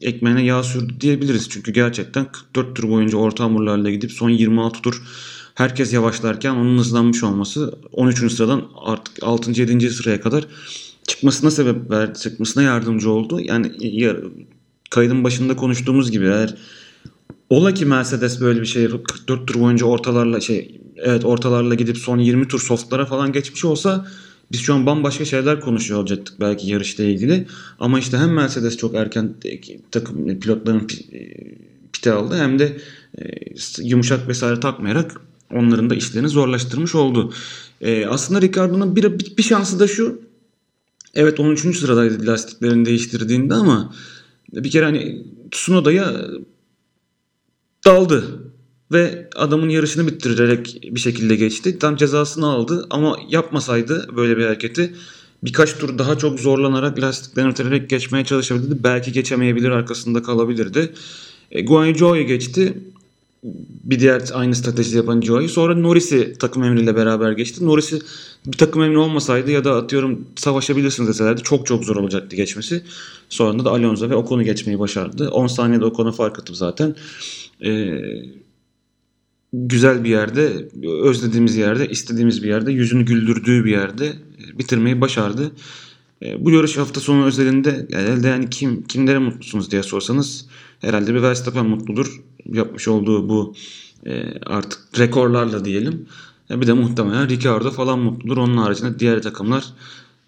ekmeğine 0.00 0.44
yağ 0.44 0.62
sürdü 0.62 0.94
diyebiliriz. 1.00 1.48
Çünkü 1.48 1.72
gerçekten 1.72 2.32
44 2.32 2.76
tur 2.76 2.88
boyunca 2.88 3.18
orta 3.18 3.44
hamurlarla 3.44 3.90
gidip 3.90 4.12
son 4.12 4.30
26 4.30 4.82
tur 4.82 5.02
herkes 5.54 5.92
yavaşlarken 5.92 6.54
onun 6.54 6.78
hızlanmış 6.78 7.22
olması 7.22 7.78
13. 7.92 8.32
sıradan 8.32 8.64
artık 8.84 9.22
6. 9.22 9.60
7. 9.60 9.90
sıraya 9.90 10.20
kadar 10.20 10.46
çıkmasına 11.06 11.50
sebep 11.50 11.90
verdi, 11.90 12.18
çıkmasına 12.18 12.62
yardımcı 12.62 13.10
oldu. 13.10 13.40
Yani 13.40 13.72
kaydın 14.90 15.24
başında 15.24 15.56
konuştuğumuz 15.56 16.10
gibi 16.10 16.24
eğer 16.24 16.54
ola 17.50 17.74
ki 17.74 17.86
Mercedes 17.86 18.40
böyle 18.40 18.60
bir 18.60 18.66
şey 18.66 18.82
yapıp 18.82 19.08
44 19.08 19.48
tur 19.48 19.60
boyunca 19.60 19.86
ortalarla 19.86 20.40
şey 20.40 20.80
evet 20.96 21.24
ortalarla 21.24 21.74
gidip 21.74 21.98
son 21.98 22.18
20 22.18 22.48
tur 22.48 22.60
softlara 22.60 23.06
falan 23.06 23.32
geçmiş 23.32 23.64
olsa 23.64 24.06
biz 24.52 24.60
şu 24.60 24.74
an 24.74 24.86
bambaşka 24.86 25.24
şeyler 25.24 25.60
konuşuyor 25.60 26.00
olacaktık 26.00 26.40
belki 26.40 26.70
yarışla 26.70 27.04
ilgili. 27.04 27.46
Ama 27.80 27.98
işte 27.98 28.16
hem 28.16 28.32
Mercedes 28.32 28.76
çok 28.76 28.94
erken 28.94 29.34
takım 29.90 30.38
pilotların 30.40 30.86
pite 31.92 32.12
aldı 32.12 32.36
hem 32.36 32.58
de 32.58 32.76
e, 33.18 33.24
yumuşak 33.82 34.28
vesaire 34.28 34.60
takmayarak 34.60 35.20
onların 35.54 35.90
da 35.90 35.94
işlerini 35.94 36.28
zorlaştırmış 36.28 36.94
oldu. 36.94 37.32
E, 37.80 38.06
aslında 38.06 38.40
Ricardo'nun 38.40 38.96
bir, 38.96 39.36
bir 39.36 39.42
şansı 39.42 39.80
da 39.80 39.86
şu. 39.86 40.20
Evet 41.14 41.40
13. 41.40 41.78
sıradaydı 41.78 42.26
lastiklerini 42.26 42.86
değiştirdiğinde 42.86 43.54
ama 43.54 43.94
bir 44.52 44.70
kere 44.70 44.84
hani 44.84 45.26
Tsunoda'ya 45.50 46.12
daldı 47.84 48.24
ve 48.92 49.30
adamın 49.36 49.68
yarışını 49.68 50.06
bitirerek 50.06 50.78
bir 50.82 51.00
şekilde 51.00 51.36
geçti. 51.36 51.78
Tam 51.78 51.96
cezasını 51.96 52.46
aldı 52.46 52.86
ama 52.90 53.18
yapmasaydı 53.28 54.16
böyle 54.16 54.36
bir 54.36 54.44
hareketi 54.44 54.94
birkaç 55.42 55.78
tur 55.78 55.98
daha 55.98 56.18
çok 56.18 56.40
zorlanarak 56.40 57.00
lastiklerini 57.00 57.50
öterek 57.50 57.90
geçmeye 57.90 58.24
çalışabilirdi. 58.24 58.84
Belki 58.84 59.12
geçemeyebilir 59.12 59.70
arkasında 59.70 60.22
kalabilirdi. 60.22 60.92
E, 61.50 61.62
Guan 61.62 61.94
Zhou'ya 61.94 62.22
geçti 62.22 62.74
bir 63.84 64.00
diğer 64.00 64.22
aynı 64.34 64.54
strateji 64.54 64.96
yapan 64.96 65.20
Joey. 65.20 65.48
Sonra 65.48 65.74
Norris'i 65.74 66.34
takım 66.38 66.64
emriyle 66.64 66.96
beraber 66.96 67.32
geçti. 67.32 67.66
Norris'i 67.66 67.98
bir 68.46 68.58
takım 68.58 68.82
emri 68.82 68.98
olmasaydı 68.98 69.50
ya 69.50 69.64
da 69.64 69.76
atıyorum 69.76 70.26
savaşabilirsiniz 70.36 71.08
deselerdi 71.08 71.42
çok 71.42 71.66
çok 71.66 71.84
zor 71.84 71.96
olacaktı 71.96 72.36
geçmesi. 72.36 72.82
Sonra 73.28 73.64
da 73.64 73.70
Alonso 73.70 74.10
ve 74.10 74.14
Ocon'u 74.14 74.42
geçmeyi 74.42 74.78
başardı. 74.78 75.30
10 75.30 75.46
saniyede 75.46 75.84
Ocon'a 75.84 76.12
fark 76.12 76.38
atıp 76.38 76.56
zaten 76.56 76.94
ee, 77.64 78.00
güzel 79.52 80.04
bir 80.04 80.10
yerde, 80.10 80.68
özlediğimiz 81.02 81.56
yerde, 81.56 81.88
istediğimiz 81.88 82.42
bir 82.42 82.48
yerde, 82.48 82.72
yüzünü 82.72 83.04
güldürdüğü 83.04 83.64
bir 83.64 83.70
yerde 83.70 84.12
bitirmeyi 84.58 85.00
başardı. 85.00 85.52
E, 86.22 86.44
bu 86.44 86.50
yarış 86.50 86.76
hafta 86.76 87.00
sonu 87.00 87.24
özelinde 87.24 87.86
herhalde 87.92 88.28
yani 88.28 88.50
kim 88.50 88.82
kimlere 88.82 89.18
mutlusunuz 89.18 89.70
diye 89.70 89.82
sorsanız 89.82 90.46
herhalde 90.80 91.14
bir 91.14 91.22
Verstappen 91.22 91.66
mutludur. 91.66 92.20
Yapmış 92.46 92.88
olduğu 92.88 93.28
bu 93.28 93.54
e, 94.06 94.40
artık 94.46 94.98
rekorlarla 94.98 95.64
diyelim. 95.64 96.06
E, 96.50 96.60
bir 96.60 96.66
de 96.66 96.72
muhtemelen 96.72 97.28
Ricardo 97.28 97.70
falan 97.70 97.98
mutludur. 97.98 98.36
Onun 98.36 98.56
haricinde 98.56 98.98
diğer 98.98 99.22
takımlar 99.22 99.64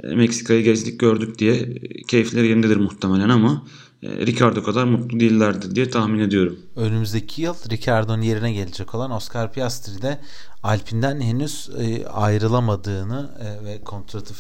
e, 0.05 0.15
Meksika'yı 0.15 0.65
gezdik 0.65 1.01
gördük 1.01 1.39
diye 1.39 1.55
e, 1.55 2.03
keyifleri 2.03 2.47
yerindedir 2.47 2.77
muhtemelen 2.77 3.29
ama 3.29 3.63
e, 4.03 4.09
Ricardo 4.27 4.63
kadar 4.63 4.85
mutlu 4.85 5.21
değillerdi 5.21 5.75
diye 5.75 5.91
tahmin 5.91 6.19
ediyorum. 6.19 6.59
Önümüzdeki 6.77 7.43
yıl 7.43 7.55
Ricardo'nun 7.71 8.23
yerine 8.23 8.53
gelecek 8.53 8.95
olan 8.95 9.11
Oscar 9.11 9.53
Piastri 9.53 10.03
de 10.03 10.21
Alpine'den 10.63 11.21
henüz 11.21 11.71
e, 11.79 12.07
ayrılamadığını 12.07 13.31
e, 13.41 13.65
ve 13.65 13.85
kontratı 13.85 14.35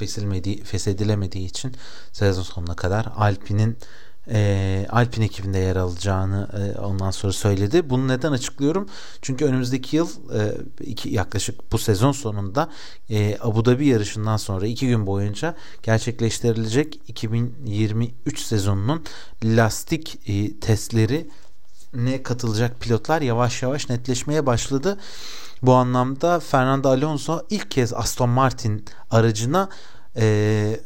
feshedilmediği 0.64 1.46
için 1.46 1.72
sezon 2.12 2.42
sonuna 2.42 2.76
kadar 2.76 3.06
Alpine'in 3.16 3.76
e, 4.30 4.86
Alpine 4.90 5.24
ekibinde 5.24 5.58
yer 5.58 5.76
alacağını 5.76 6.48
e, 6.52 6.78
ondan 6.80 7.10
sonra 7.10 7.32
söyledi. 7.32 7.90
Bunu 7.90 8.08
neden 8.08 8.32
açıklıyorum? 8.32 8.88
Çünkü 9.22 9.44
önümüzdeki 9.44 9.96
yıl 9.96 10.08
e, 10.08 10.54
iki, 10.80 11.08
yaklaşık 11.08 11.72
bu 11.72 11.78
sezon 11.78 12.12
sonunda 12.12 12.70
e, 13.10 13.36
Abu 13.40 13.64
Dhabi 13.64 13.86
yarışından 13.86 14.36
sonra 14.36 14.66
iki 14.66 14.88
gün 14.88 15.06
boyunca 15.06 15.56
gerçekleştirilecek 15.82 17.00
2023 17.08 18.40
sezonunun 18.40 19.04
lastik 19.44 20.18
e, 20.26 20.60
testleri 20.60 21.30
ne 21.94 22.22
katılacak 22.22 22.80
pilotlar 22.80 23.22
yavaş 23.22 23.62
yavaş 23.62 23.88
netleşmeye 23.88 24.46
başladı. 24.46 24.98
Bu 25.62 25.74
anlamda 25.74 26.40
Fernando 26.40 26.88
Alonso 26.88 27.42
ilk 27.50 27.70
kez 27.70 27.92
Aston 27.92 28.28
Martin 28.30 28.84
aracına 29.10 29.68
e, 30.16 30.80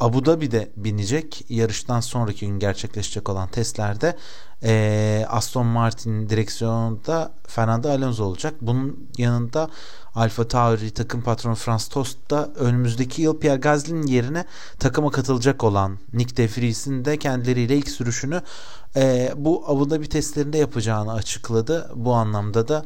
Abu 0.00 0.24
Dhabi'de 0.24 0.70
binecek. 0.76 1.44
Yarıştan 1.48 2.00
sonraki 2.00 2.46
gün 2.46 2.58
gerçekleşecek 2.58 3.28
olan 3.28 3.48
testlerde 3.48 4.16
e, 4.62 5.26
Aston 5.28 5.66
Martin 5.66 6.28
direksiyonunda 6.28 7.32
Fernando 7.46 7.88
Alonso 7.88 8.24
olacak. 8.24 8.54
Bunun 8.60 9.10
yanında 9.18 9.70
Alfa 10.14 10.48
Tauri 10.48 10.90
takım 10.90 11.22
patronu 11.22 11.54
Franz 11.54 11.88
Tost 11.88 12.30
da 12.30 12.50
önümüzdeki 12.56 13.22
yıl 13.22 13.40
Pierre 13.40 13.56
Gasly'nin 13.56 14.06
yerine 14.06 14.44
takıma 14.78 15.10
katılacak 15.10 15.64
olan 15.64 15.98
Nick 16.12 16.36
De 16.36 16.48
Vries'in 16.48 17.04
de 17.04 17.16
kendileriyle 17.16 17.76
ilk 17.76 17.88
sürüşünü 17.88 18.42
e, 18.96 19.32
bu 19.36 19.64
Abu 19.66 19.90
Dhabi 19.90 20.08
testlerinde 20.08 20.58
yapacağını 20.58 21.12
açıkladı. 21.12 21.90
Bu 21.94 22.14
anlamda 22.14 22.68
da 22.68 22.84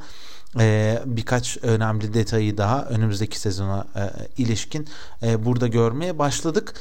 e, 0.58 1.02
birkaç 1.06 1.58
önemli 1.62 2.14
detayı 2.14 2.58
daha 2.58 2.84
önümüzdeki 2.84 3.40
sezona 3.40 3.86
e, 3.96 4.10
ilişkin 4.38 4.88
e, 5.22 5.44
burada 5.44 5.66
görmeye 5.66 6.18
başladık. 6.18 6.74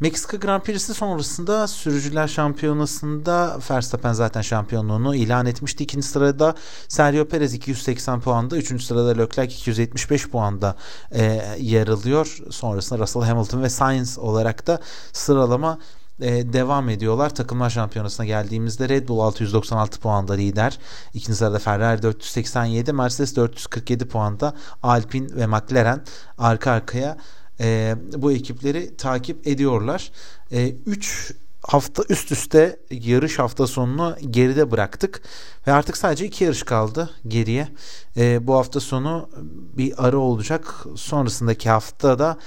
Meksika 0.00 0.36
Grand 0.36 0.62
Prix'si 0.62 0.94
sonrasında 0.94 1.68
sürücüler 1.68 2.28
şampiyonasında 2.28 3.58
Verstappen 3.70 4.12
zaten 4.12 4.40
şampiyonluğunu 4.40 5.14
ilan 5.14 5.46
etmişti. 5.46 5.84
İkinci 5.84 6.06
sırada 6.06 6.54
Sergio 6.88 7.24
Perez 7.24 7.54
280 7.54 8.20
puanda. 8.20 8.56
Üçüncü 8.56 8.84
sırada 8.84 9.08
Leclerc 9.08 9.54
275 9.54 10.28
puanda 10.28 10.76
e, 11.12 11.42
yer 11.58 11.88
alıyor. 11.88 12.38
Sonrasında 12.50 12.98
Russell 12.98 13.22
Hamilton 13.22 13.62
ve 13.62 13.70
Sainz 13.70 14.18
olarak 14.18 14.66
da 14.66 14.80
sıralama 15.12 15.78
e, 16.20 16.52
devam 16.52 16.88
ediyorlar. 16.88 17.34
Takımlar 17.34 17.70
şampiyonasına 17.70 18.26
geldiğimizde 18.26 18.88
Red 18.88 19.08
Bull 19.08 19.20
696 19.20 20.00
puanda 20.00 20.32
lider. 20.32 20.78
İkinci 21.14 21.38
sırada 21.38 21.58
Ferrari 21.58 22.02
487, 22.02 22.92
Mercedes 22.92 23.36
447 23.36 24.08
puanda. 24.08 24.54
Alpine 24.82 25.36
ve 25.36 25.46
McLaren 25.46 26.04
arka 26.38 26.70
arkaya 26.70 27.16
e, 27.60 27.96
bu 28.16 28.32
ekipleri 28.32 28.96
takip 28.96 29.46
ediyorlar. 29.46 30.12
3 30.50 31.30
e, 31.30 31.34
hafta 31.62 32.02
üst 32.08 32.32
üste 32.32 32.80
yarış 32.90 33.38
hafta 33.38 33.66
sonunu 33.66 34.16
geride 34.30 34.70
bıraktık 34.70 35.22
ve 35.66 35.72
artık 35.72 35.96
sadece 35.96 36.26
iki 36.26 36.44
yarış 36.44 36.62
kaldı 36.62 37.10
geriye. 37.28 37.68
E, 38.16 38.46
bu 38.46 38.54
hafta 38.54 38.80
sonu 38.80 39.30
bir 39.76 40.06
ara 40.06 40.16
olacak. 40.18 40.74
Sonrasındaki 40.96 41.70
hafta 41.70 42.18
da 42.18 42.38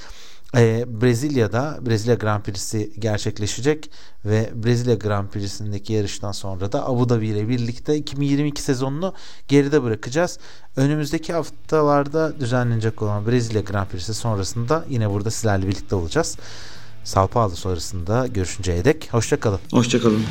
e, 0.55 0.85
Brezilya'da 1.01 1.79
Brezilya 1.81 2.15
Grand 2.15 2.43
Prix'si 2.43 2.93
gerçekleşecek 2.99 3.91
ve 4.25 4.49
Brezilya 4.55 4.95
Grand 4.95 5.27
Prix'sindeki 5.27 5.93
yarıştan 5.93 6.31
sonra 6.31 6.71
da 6.71 6.87
Abu 6.87 7.09
Dhabi 7.09 7.27
ile 7.27 7.49
birlikte 7.49 7.95
2022 7.95 8.61
sezonunu 8.61 9.13
geride 9.47 9.83
bırakacağız. 9.83 10.39
Önümüzdeki 10.75 11.33
haftalarda 11.33 12.39
düzenlenecek 12.39 13.01
olan 13.01 13.27
Brezilya 13.27 13.61
Grand 13.61 13.87
Prix'si 13.87 14.13
sonrasında 14.13 14.85
yine 14.89 15.09
burada 15.09 15.31
sizlerle 15.31 15.67
birlikte 15.67 15.95
olacağız. 15.95 16.37
Sao 17.03 17.27
Paulo 17.27 17.55
sonrasında 17.55 18.27
görüşünceye 18.27 18.85
dek 18.85 19.09
hoşçakalın. 19.11 19.59
Hoşçakalın. 19.71 20.25